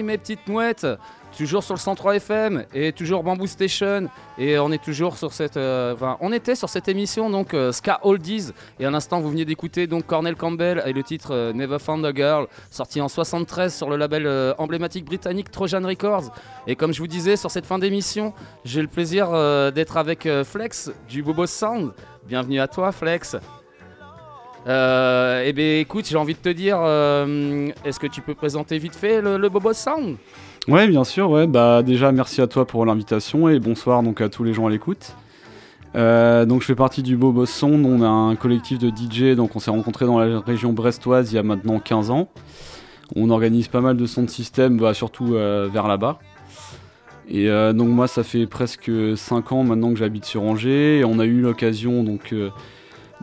[0.00, 0.86] Mes petites mouettes,
[1.36, 5.58] toujours sur le 103 FM et toujours Bamboo Station et on est toujours sur cette,
[5.58, 9.28] euh, enfin, on était sur cette émission donc euh, Ska Oldies et à l'instant vous
[9.28, 13.08] venez d'écouter donc Cornel Campbell et le titre euh, Never Found a Girl sorti en
[13.08, 16.32] 73 sur le label emblématique britannique Trojan Records
[16.66, 18.32] et comme je vous disais sur cette fin d'émission
[18.64, 19.30] j'ai le plaisir
[19.72, 21.92] d'être avec Flex du Bobo Sound.
[22.26, 23.36] Bienvenue à toi Flex.
[24.66, 28.78] Euh, eh bien écoute, j'ai envie de te dire, euh, est-ce que tu peux présenter
[28.78, 30.16] vite fait le, le Bobo Sound?
[30.68, 31.30] Ouais, bien sûr.
[31.30, 34.66] Ouais, bah déjà merci à toi pour l'invitation et bonsoir donc à tous les gens
[34.66, 35.16] à l'écoute.
[35.94, 37.84] Euh, donc je fais partie du Bobo Sound.
[37.84, 39.34] On a un collectif de DJ.
[39.34, 42.28] Donc on s'est rencontrés dans la région brestoise il y a maintenant 15 ans.
[43.16, 46.18] On organise pas mal de sons de système, bah, surtout euh, vers là-bas.
[47.28, 50.98] Et donc moi ça fait presque 5 ans maintenant que j'habite sur Angers.
[50.98, 52.34] Et on a eu l'occasion donc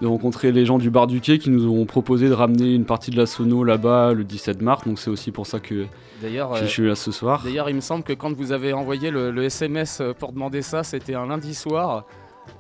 [0.02, 2.86] de rencontrer les gens du Bar du Quai qui nous ont proposé de ramener une
[2.86, 4.86] partie de la sono là-bas le 17 mars.
[4.86, 5.86] Donc c'est aussi pour ça que
[6.22, 7.42] D'ailleurs, je euh, suis là ce soir.
[7.44, 10.62] D'ailleurs, il me semble que quand vous avez envoyé le, le SMS euh, pour demander
[10.62, 12.06] ça, c'était un lundi soir.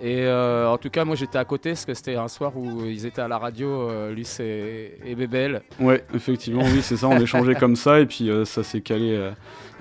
[0.01, 2.85] Et euh, en tout cas, moi j'étais à côté parce que c'était un soir où
[2.85, 5.61] ils étaient à la radio, euh, Luce et, et Bébel.
[5.79, 7.07] Ouais, effectivement, oui, c'est ça.
[7.07, 9.19] On échangeait comme ça et puis euh, ça s'est calé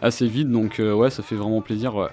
[0.02, 0.51] assez vite.
[0.51, 1.94] Donc, ouais, ça fait vraiment plaisir.
[1.94, 2.09] ouais.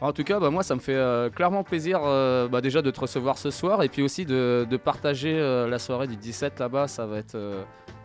[0.00, 2.90] En tout cas, bah, moi ça me fait euh, clairement plaisir euh, bah, déjà de
[2.90, 6.86] te recevoir ce soir et puis aussi de, partager euh, la soirée du 17 là-bas.
[6.86, 7.36] Ça va être,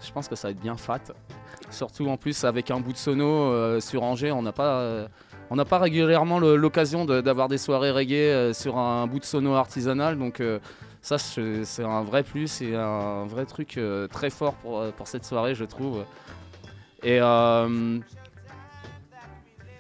[0.02, 1.02] je pense que ça va être bien fat.
[1.70, 5.07] Surtout en plus avec un bout de sono sur Angers, on n'a pas,
[5.80, 10.18] régulièrement l'occasion d'avoir des soirées reggae sur un bout de sono artisanal.
[10.18, 10.41] Donc
[11.02, 13.80] ça c'est un vrai plus et un vrai truc
[14.11, 16.03] très fort pour, pour cette soirée, je trouve.
[17.03, 17.20] Et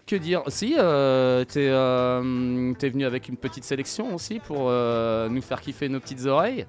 [0.05, 5.29] que dire Si, euh, t'es euh, t'es venu avec une petite sélection aussi pour euh,
[5.29, 6.65] nous faire kiffer nos petites oreilles.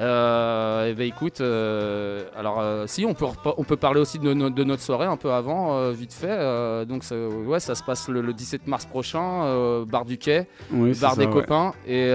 [0.00, 4.18] Euh, et ben écoute, euh, alors euh, si on peut, repa- on peut parler aussi
[4.18, 6.84] de, no- de notre soirée un peu avant, vite fait.
[6.86, 10.98] Donc ça, ouais, ça se passe le, le 17 mars prochain, bar du quai, Oui,
[11.00, 11.32] bar ça, des ouais.
[11.32, 12.10] copains, et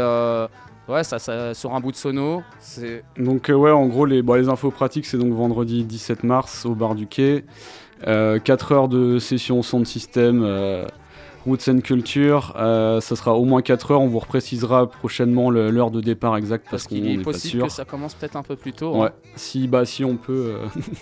[0.89, 2.43] ouais, ça, ça sur un bout de sono.
[3.17, 6.75] Donc, ouais, en gros, les, bon, les infos pratiques, c'est donc vendredi 17 mars au
[6.75, 7.45] bar du quai.
[8.05, 10.85] 4 heures de session son de système, euh,
[11.45, 12.53] Roots and Culture.
[12.57, 14.01] Euh, ça sera au moins 4 heures.
[14.01, 17.65] On vous reprécisera prochainement l'heure de départ exacte parce, parce qu'il est pas possible sûr.
[17.67, 18.95] que ça commence peut-être un peu plus tôt.
[19.01, 19.29] Ouais, hein.
[19.35, 20.55] si, bah, si on peut.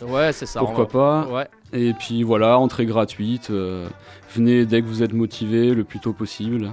[0.03, 0.59] euh, Ouais, c'est ça.
[0.61, 1.47] Pourquoi va- pas Ouais.
[1.73, 3.49] Et puis voilà, entrée gratuite.
[3.49, 3.87] euh,
[4.35, 6.71] venez dès que vous êtes motivé, le plus tôt possible.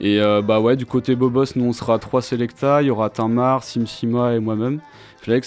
[0.00, 2.82] Et euh, bah ouais, du côté Bobos, nous on sera trois Selecta.
[2.82, 4.80] Il y aura Tamar, Simsima et moi-même,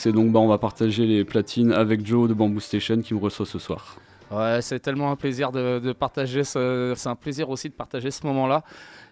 [0.05, 3.19] Et donc bah on va partager les platines avec Joe de Bamboo Station qui me
[3.19, 3.97] reçoit ce soir.
[4.31, 8.11] Ouais, c'est tellement un plaisir de, de partager ce, c'est un plaisir aussi de partager
[8.11, 8.63] ce moment-là.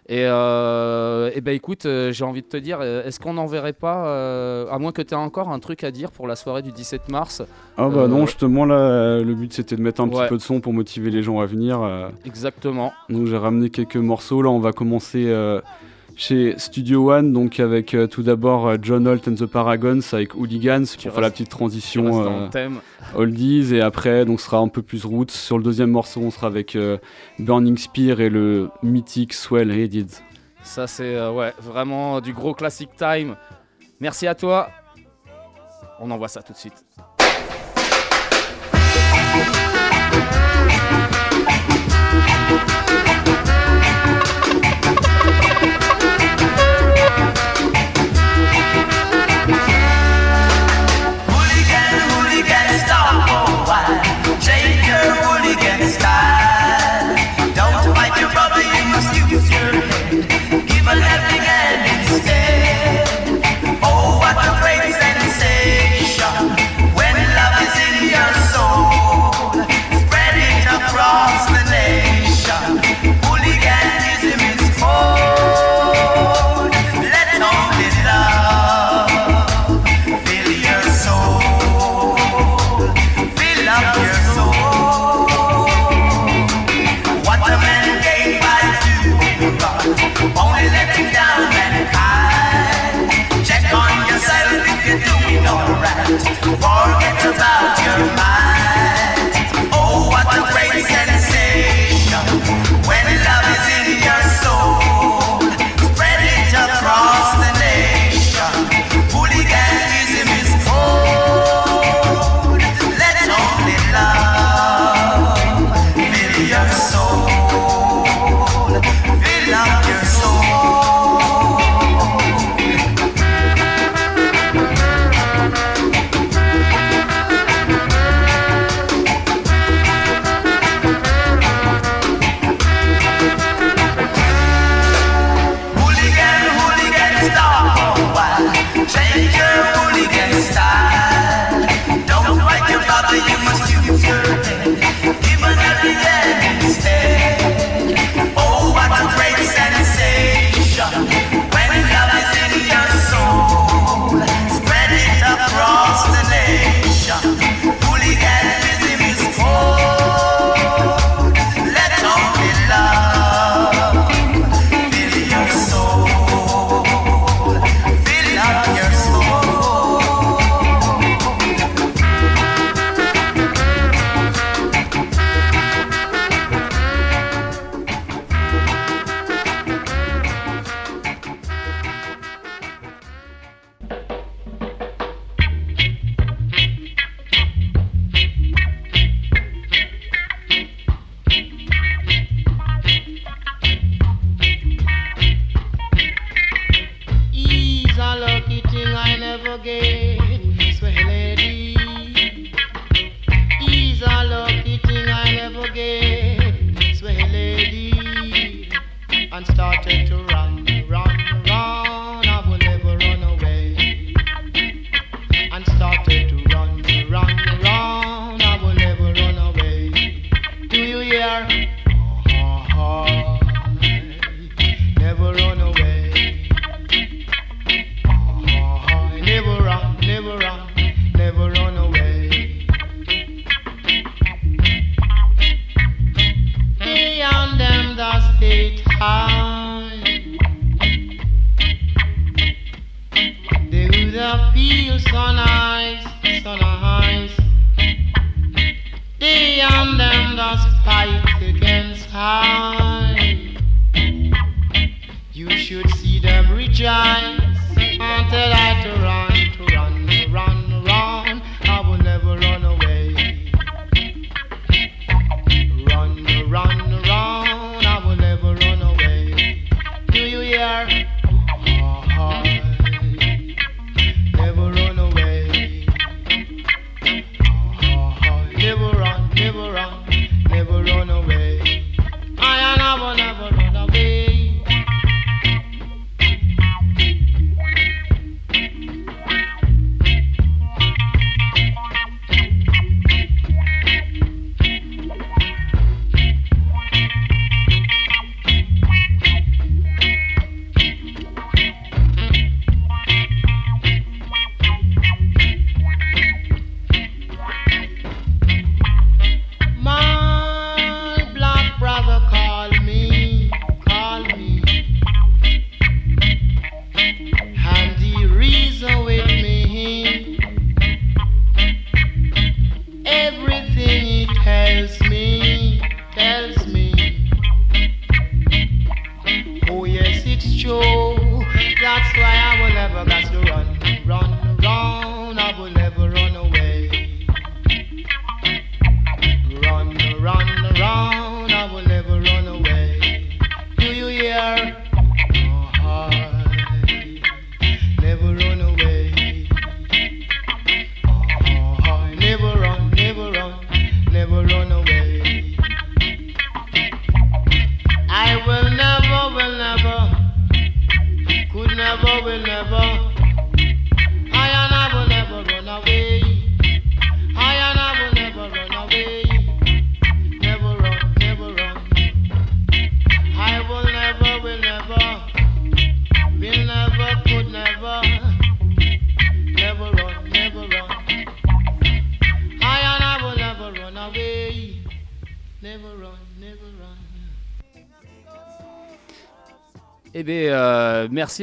[0.08, 3.74] Et, euh, et ben écoute, euh, j'ai envie de te dire, euh, est-ce qu'on n'enverrait
[3.74, 6.62] pas, euh, à moins que tu aies encore un truc à dire pour la soirée
[6.62, 7.42] du 17 mars
[7.76, 10.22] Ah bah Euh, non, justement là, le but c'était de mettre un Ouais.
[10.22, 11.80] petit peu de son pour motiver les gens à venir.
[12.24, 12.92] Exactement.
[13.10, 14.40] Donc j'ai ramené quelques morceaux.
[14.40, 15.26] Là, on va commencer
[16.20, 20.34] chez Studio One, donc avec euh, tout d'abord euh, John Holt and the Paragons avec
[20.34, 22.42] Hooligans Tu pour faire la petite transition.
[22.44, 22.80] euh, thème.
[23.14, 25.30] oldies et après donc sera un peu plus roots.
[25.30, 26.98] Sur le deuxième morceau on sera avec euh,
[27.38, 30.10] Burning Spear et le mythique Swell Headed.
[30.62, 33.34] Ça, c'est ouais, vraiment du gros classic time.
[33.98, 34.68] Merci à toi.
[36.00, 36.84] On envoie ça tout de suite.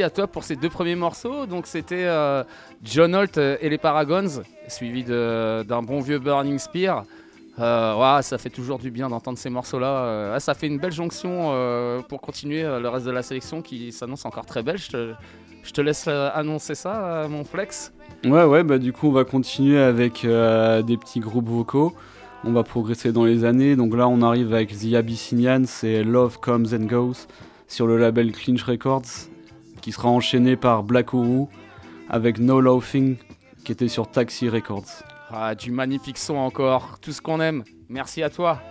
[0.03, 1.45] À toi pour ces deux premiers morceaux.
[1.45, 2.43] Donc, c'était euh,
[2.83, 7.05] John Holt et les Paragons, suivi d'un bon vieux Burning Spear.
[7.59, 9.87] Euh, ça fait toujours du bien d'entendre ces morceaux-là.
[9.87, 13.23] Euh, ouais, ça fait une belle jonction euh, pour continuer euh, le reste de la
[13.23, 14.77] sélection qui s'annonce encore très belle.
[14.77, 17.93] Je te, laisse euh, annoncer ça, euh, mon flex.
[18.25, 21.93] Ouais, ouais, bah du coup, on va continuer avec euh, des petits groupes vocaux.
[22.43, 23.75] On va progresser dans les années.
[23.75, 27.25] Donc là, on arrive avec The Abyssinian, c'est Love Comes and Goes
[27.67, 29.27] sur le label Clinch Records,
[29.81, 31.45] qui sera enchaîné par Black Oru
[32.09, 33.17] avec No Laughing,
[33.63, 35.03] qui était sur Taxi Records.
[35.29, 37.63] Ah, du magnifique son encore, tout ce qu'on aime.
[37.89, 38.61] Merci à toi.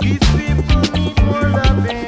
[0.00, 2.06] These people need more loving.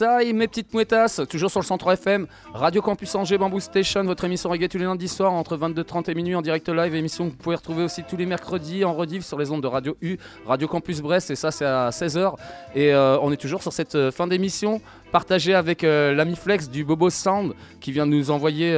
[0.00, 4.24] Ça mes petites mouettasses, toujours sur le 103 FM, Radio Campus Angers, Bamboo Station, votre
[4.24, 7.32] émission reggae tous les lundis soirs entre 22h30 et minuit en direct live, émission que
[7.32, 10.16] vous pouvez retrouver aussi tous les mercredis en rediff sur les ondes de Radio U,
[10.46, 12.32] Radio Campus Brest, et ça c'est à 16h.
[12.74, 14.80] Et euh, on est toujours sur cette euh, fin d'émission,
[15.12, 17.52] partagée avec euh, l'ami Flex du Bobo Sound,
[17.82, 18.72] qui vient de nous envoyer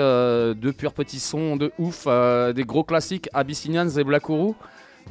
[0.56, 2.08] deux purs petits sons de ouf,
[2.52, 4.56] des gros classiques, Abyssinians et Black Ourou.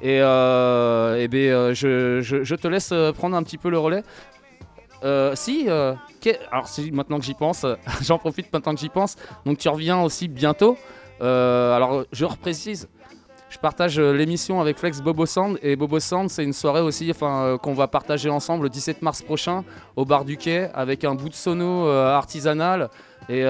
[0.01, 4.03] Et, eh ben, je, te laisse prendre un petit peu le relais.
[5.03, 5.93] Euh, si, euh,
[6.51, 7.65] alors si maintenant que j'y pense,
[8.01, 9.15] j'en profite maintenant que j'y pense.
[9.45, 10.77] Donc tu reviens aussi bientôt.
[11.21, 12.89] Euh, alors je reprécise,
[13.49, 17.11] je partage euh, l'émission avec Flex Bobo Sand et Bobo Sand c'est une soirée aussi
[17.11, 19.63] enfin, euh, qu'on va partager ensemble le 17 mars prochain
[19.95, 22.89] au bar du quai avec un bout de sono artisanal
[23.29, 23.43] et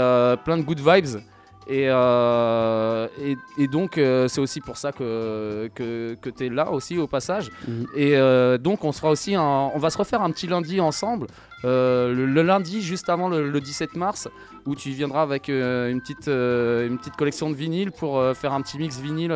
[0.44, 1.22] plein de good vibes.
[1.68, 6.50] Et, euh, et, et donc, euh, c'est aussi pour ça que, que, que tu es
[6.50, 7.50] là aussi au passage.
[7.68, 7.86] Mhm.
[7.96, 11.28] Et euh, donc, on, sera aussi un- on va se refaire un petit lundi ensemble.
[11.64, 14.28] le, le lundi, juste avant le, le 17 mars,
[14.66, 18.78] où tu viendras avec une, petite, une petite collection de vinyles pour faire un petit
[18.78, 19.32] mix vinyle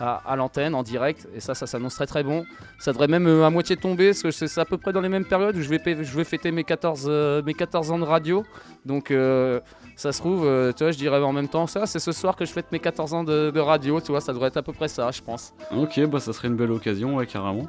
[0.00, 1.28] à, l'antenne en direct.
[1.34, 2.44] Et ça, ça s'annonce très très bon.
[2.78, 5.08] Ça devrait même euh, à moitié tomber parce que c'est à peu près dans les
[5.08, 8.04] mêmes périodes où je vais, je vais fêter mes 14, euh, mes 14 ans de
[8.04, 8.44] radio.
[8.84, 9.60] Donc euh,
[9.96, 10.42] ça se trouve,
[10.76, 12.78] tu vois, je dirais en même temps, ça c'est ce soir que je fête mes
[12.78, 15.54] 14 ans de, radio, tu vois, ça devrait être à peu près ça, je pense.
[15.74, 17.66] Ok, bah ça serait une belle occasion, ouais, carrément.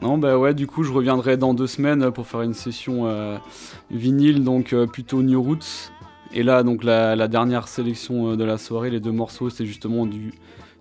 [0.00, 3.38] Non, bah ouais, du coup, je reviendrai dans deux semaines pour faire une session
[3.90, 5.90] vinyle, donc plutôt New Roots.
[6.32, 10.06] Et là, donc la, la dernière sélection de la soirée, les deux morceaux, c'est justement
[10.06, 10.32] du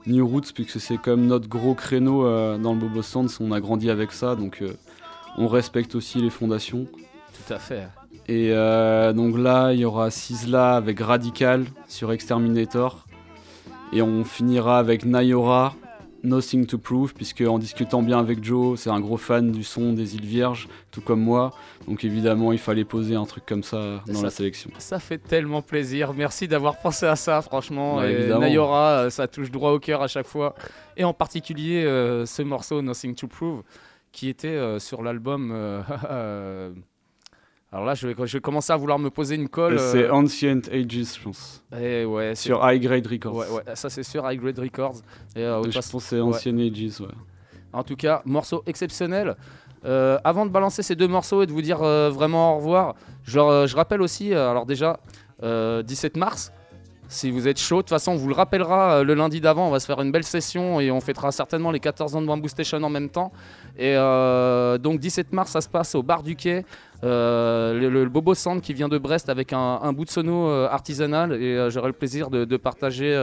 [0.07, 3.59] New Roots, puisque c'est comme notre gros créneau euh, dans le Bobo Sands, on a
[3.59, 4.73] grandi avec ça, donc euh,
[5.38, 6.85] on respecte aussi les fondations.
[6.85, 7.88] Tout à fait.
[8.27, 13.05] Et euh, donc là, il y aura Sizzla avec Radical sur Exterminator.
[13.91, 15.73] Et on finira avec Nayora,
[16.23, 19.93] Nothing to Prove, puisque en discutant bien avec Joe, c'est un gros fan du son
[19.93, 21.51] des îles Vierges, tout comme moi.
[21.87, 24.69] Donc évidemment, il fallait poser un truc comme ça dans Ça- la sélection.
[24.77, 26.13] Ça fait tellement plaisir.
[26.13, 27.97] Merci d'avoir pensé à ça, franchement.
[27.97, 28.41] Ouais, Et évidemment.
[28.41, 30.55] Nayora, euh, ça touche droit au cœur à chaque fois.
[30.97, 33.63] Et en particulier euh, ce morceau Nothing to Prove,
[34.11, 35.51] qui était euh, sur l'album.
[35.53, 36.71] euh,
[37.71, 39.77] alors là, je vais, je vais commencer à vouloir me poser une colle.
[39.77, 40.85] euh, C'est Ancient Ages,
[41.17, 41.63] je pense.
[41.79, 43.35] eh ouais, Sur High Grade Records.
[43.35, 44.95] Ouais, ouais, ça c'est sur High Grade Records.
[45.35, 46.21] Et, euh, de toute Je façon- pense c'est ouais.
[46.21, 47.07] Ancient Ages, ouais.
[47.71, 49.35] En tout cas, morceau exceptionnel.
[49.85, 52.95] Euh, avant de balancer ces deux morceaux et de vous dire euh, vraiment au revoir,
[53.23, 54.99] je, euh, je rappelle aussi, euh, alors déjà,
[55.43, 56.51] euh, 17 mars,
[57.07, 59.67] si vous êtes chaud, de toute façon, on vous le rappellera euh, le lundi d'avant,
[59.67, 62.27] on va se faire une belle session et on fêtera certainement les 14 ans de
[62.27, 63.31] Bamboo Station en même temps.
[63.77, 66.65] Et euh, donc 17 mars, ça se passe au bar du quai.
[67.03, 71.31] Euh, le, Bobo Sand qui vient de Brest avec un, bout de sono euh, artisanal
[71.31, 73.15] et euh, j'aurai le plaisir de, partager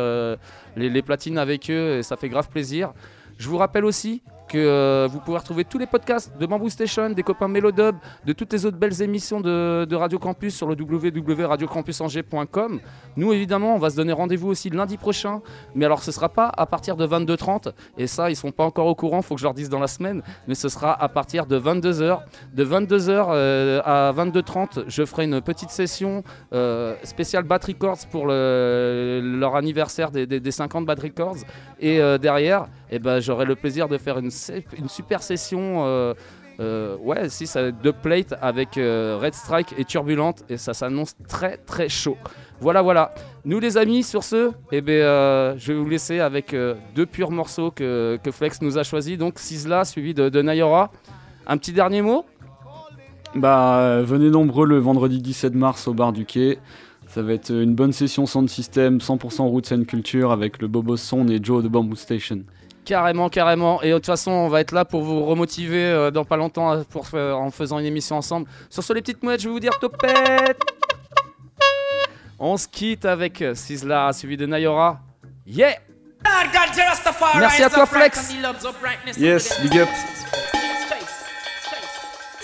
[0.76, 2.92] les, les platines avec eux et ça fait grave plaisir.
[3.38, 7.10] Je vous rappelle aussi que euh, vous pouvez retrouver tous les podcasts de Bamboo Station,
[7.10, 12.80] des copains Mélodub, de toutes les autres belles émissions de, Radio Campus sur le www.radiocampusangers.com.
[13.16, 15.40] Nous, évidemment, on va se donner rendez-vous aussi lundi prochain,
[15.74, 18.86] mais alors ce sera pas à partir de 22h30, et ça, ils sont pas encore
[18.86, 21.46] au courant, faut que je leur dise dans la semaine, mais ce sera à partir
[21.46, 22.20] de 22h.
[22.54, 28.26] De 22h euh, à 22h30, je ferai une petite session euh, spéciale Bat Records pour
[28.26, 31.36] le- leur anniversaire des, des- des 50 Bat Records,
[31.80, 34.30] et derrière, eh ben, j'aurai le plaisir de faire une,
[34.76, 35.84] une super session.
[35.86, 36.14] euh,
[36.58, 41.14] euh, ouais, si, ça deux plates avec euh, Red Strike et Turbulente et ça s'annonce
[41.28, 42.16] très très chaud.
[42.60, 43.14] Voilà, voilà.
[43.44, 46.56] Nous les amis, sur ce, eh ben, je vais vous laisser avec
[46.94, 49.18] deux purs morceaux que, que Flex nous a choisis.
[49.18, 50.90] Donc Sizzla suivi de, de Nayora.
[51.46, 52.24] Un petit dernier mot?
[53.34, 56.58] Bah, venez nombreux le vendredi 17 mars au bar du quai.
[57.08, 60.96] Ça va être une bonne session sound system, 100% roots and culture avec le Bobo
[60.96, 62.42] Son et Joe de Bamboo Station.
[62.86, 63.82] Carrément, carrément.
[63.82, 66.72] Et de toute façon, on va être là pour vous remotiver euh, dans pas longtemps
[66.72, 68.48] euh, pour, en faisant une émission ensemble.
[68.70, 70.60] Sur ce, les petites mouettes, je vais vous dire topette
[72.38, 75.00] On se quitte avec euh, Sizzla suivi de Nayora.
[75.44, 75.74] Yeah
[77.38, 78.34] Merci à toi, Flex.
[79.18, 79.88] Yes, big up.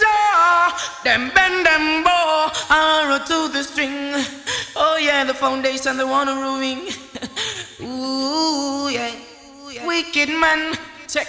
[0.01, 0.74] Ja,
[1.05, 4.12] them bend them bow, arrow to the string.
[4.77, 6.81] Oh yeah, the foundation they wanna ruin.
[7.82, 9.10] Ooh yeah,
[9.86, 10.76] wicked man.
[11.09, 11.28] Check.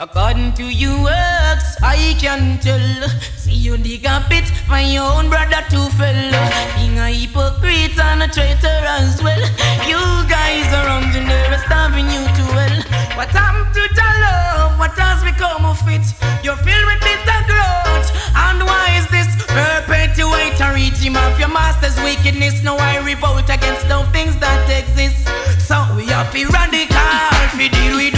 [0.00, 1.43] According to your uh,
[1.82, 3.08] I can tell.
[3.36, 6.30] See you dig a pit for your own brother to fell.
[6.76, 9.40] Being a hypocrite and a traitor as well.
[9.88, 12.78] You guys around in there are starving you to well.
[13.16, 14.78] What happened to the love?
[14.78, 16.06] What has become of it?
[16.44, 18.08] You're filled with bitter grudge.
[18.34, 22.62] And why is this perpetuate a regime of your master's wickedness?
[22.62, 25.26] Now I revolt against those things that exist.
[25.64, 27.58] So we to radical.
[27.58, 28.10] We deal we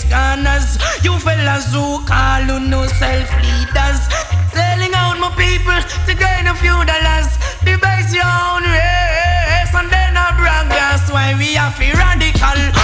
[0.00, 0.80] highest.
[1.04, 4.00] You fellas who call who no self leaders.
[4.52, 7.28] Selling out my people to gain a few dollars.
[7.64, 10.68] Debase your own race and then I brag.
[10.68, 12.81] That's why we to radical.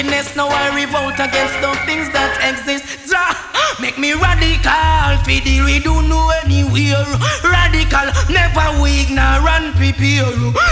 [0.00, 0.36] Wickedness.
[0.36, 3.12] Now I revolt against the things that exist.
[3.80, 7.04] Make me radical, fi deal we don't know anywhere.
[7.44, 10.24] Radical, never weak, now run prepare.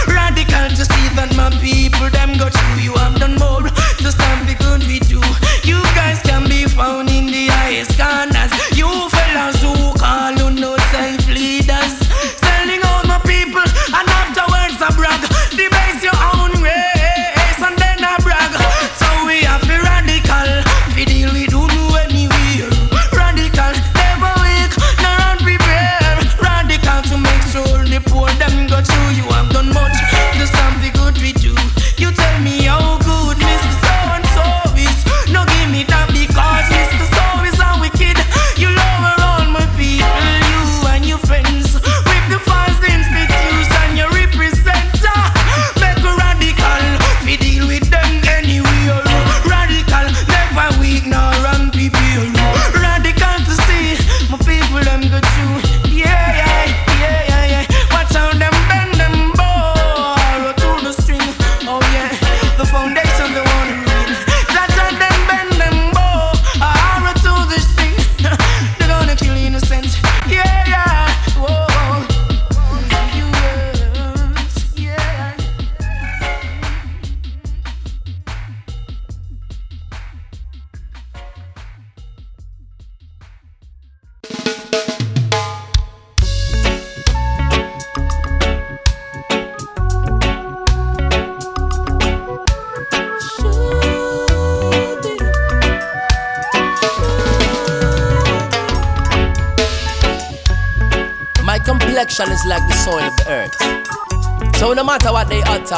[0.07, 2.81] Radical to see that my people them got through.
[2.81, 4.68] You have done more to stand the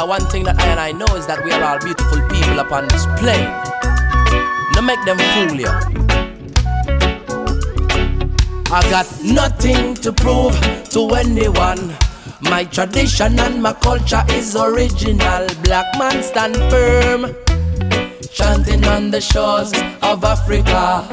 [0.06, 2.58] what one thing that I and I know is that we are all beautiful people
[2.58, 3.50] upon this plane.
[4.74, 5.70] No make them fool you.
[8.72, 10.58] I got nothing to prove
[10.90, 11.94] to anyone.
[12.40, 15.46] My tradition and my culture is original.
[15.62, 17.36] Black man stand firm,
[18.32, 19.72] chanting on the shores
[20.02, 21.06] of Africa.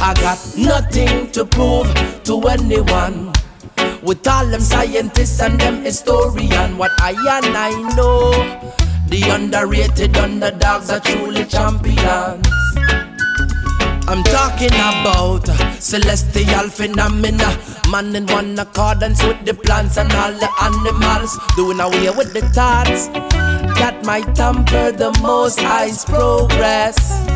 [0.00, 1.92] I got nothing to prove
[2.24, 3.32] to anyone.
[4.02, 8.32] With all them scientists and them historian, what I and I know,
[9.08, 12.48] the underrated underdogs are truly champions.
[14.08, 15.46] I'm talking about
[15.78, 17.58] celestial phenomena,
[17.90, 22.40] man in one accordance with the plants and all the animals, doing away with the
[22.54, 23.08] thoughts
[23.78, 27.29] that might tamper the most high's progress.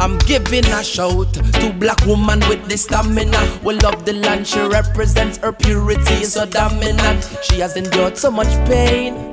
[0.00, 3.60] I'm giving a shout to black woman with the stamina.
[3.62, 5.36] We love the land she represents.
[5.36, 7.28] Her purity so dominant.
[7.42, 9.30] She has endured so much pain,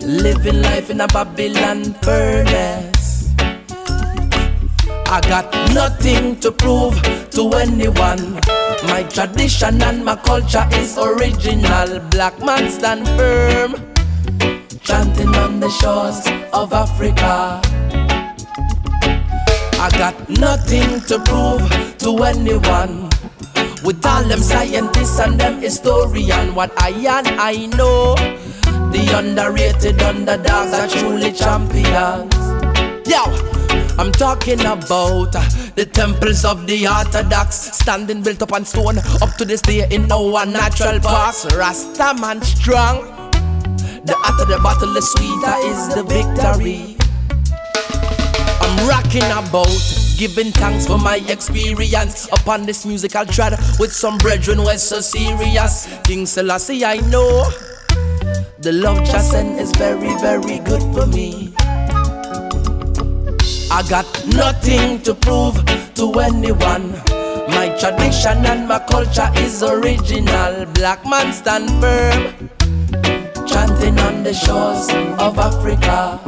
[0.00, 3.30] living life in a Babylon furnace.
[5.06, 7.00] I got nothing to prove
[7.30, 8.40] to anyone.
[8.90, 12.00] My tradition and my culture is original.
[12.10, 13.74] Black man stand firm,
[14.80, 17.83] chanting on the shores of Africa.
[19.84, 21.60] I got nothing to prove
[21.98, 23.10] to anyone.
[23.84, 28.14] With all them scientists and them historian, what I and I know,
[28.92, 32.34] the underrated underdogs are truly champions.
[33.06, 33.24] Yo,
[33.98, 35.32] I'm talking about
[35.76, 40.10] the temples of the Orthodox, standing built up on stone, up to this day in
[40.10, 41.52] our natural past.
[41.52, 43.04] Rasta man strong.
[44.06, 46.93] The hotter the battle, the sweeter is the victory.
[48.76, 49.68] I'm rocking about,
[50.18, 55.00] giving thanks for my experience upon this musical trad with some brethren who are so
[55.00, 55.86] serious.
[56.02, 57.48] King Selassie, I know
[58.58, 61.54] the love Chasen is very, very good for me.
[63.70, 65.54] I got nothing to prove
[65.94, 66.90] to anyone.
[67.54, 70.66] My tradition and my culture is original.
[70.74, 72.50] Black man stand firm,
[73.46, 74.88] chanting on the shores
[75.20, 76.20] of Africa.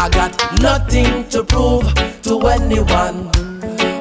[0.00, 1.82] I got nothing to prove
[2.22, 3.26] to anyone.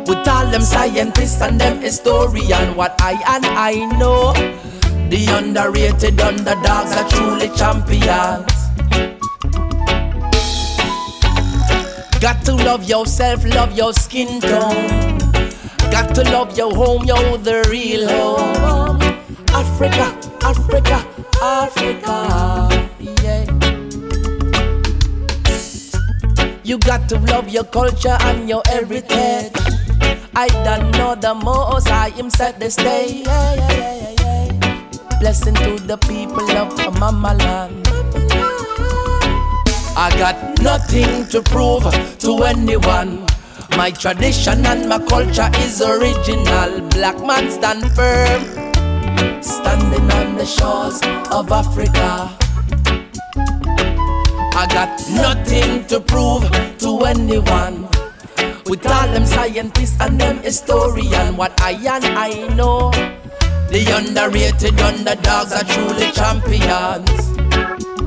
[0.06, 4.32] With all them scientists and them historian, what I and I know,
[5.10, 8.54] the underrated underdogs are truly champions.
[12.22, 15.18] Got to love yourself, love your skin tone.
[15.90, 19.02] Got to love your home, you're the real home.
[19.50, 21.04] Africa, Africa,
[21.42, 22.88] Africa,
[26.68, 29.54] You got to love your culture and your heritage.
[30.36, 33.24] I don't know the most, I am set yeah,
[34.20, 35.20] yeah.
[35.22, 37.88] Blessing to the people of Mama Land.
[39.96, 41.84] I got nothing to prove
[42.20, 43.26] to anyone.
[43.78, 46.82] My tradition and my culture is original.
[46.90, 48.44] Black man stand firm,
[49.42, 51.00] standing on the shores
[51.32, 52.37] of Africa.
[54.58, 56.42] I got nothing to prove
[56.80, 57.88] to anyone.
[58.66, 62.90] With all them scientists and them historian, what I and I know,
[63.70, 68.07] the underrated underdogs are truly champions.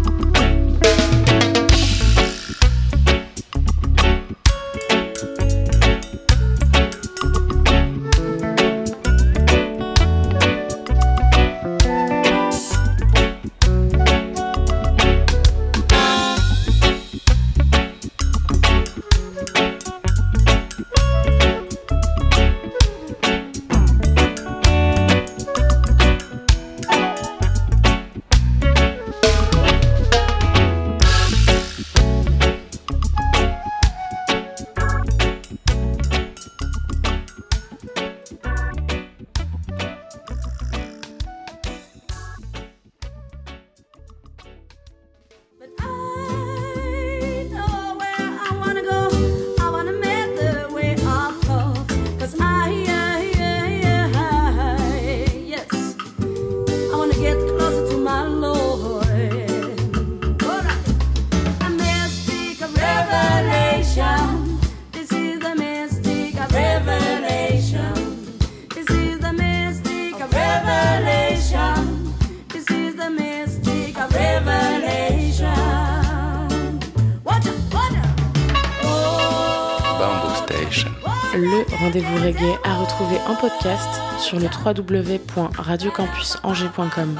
[81.90, 87.18] Rendez-vous reggae à retrouver en podcast sur le www.radiocampusangers.com.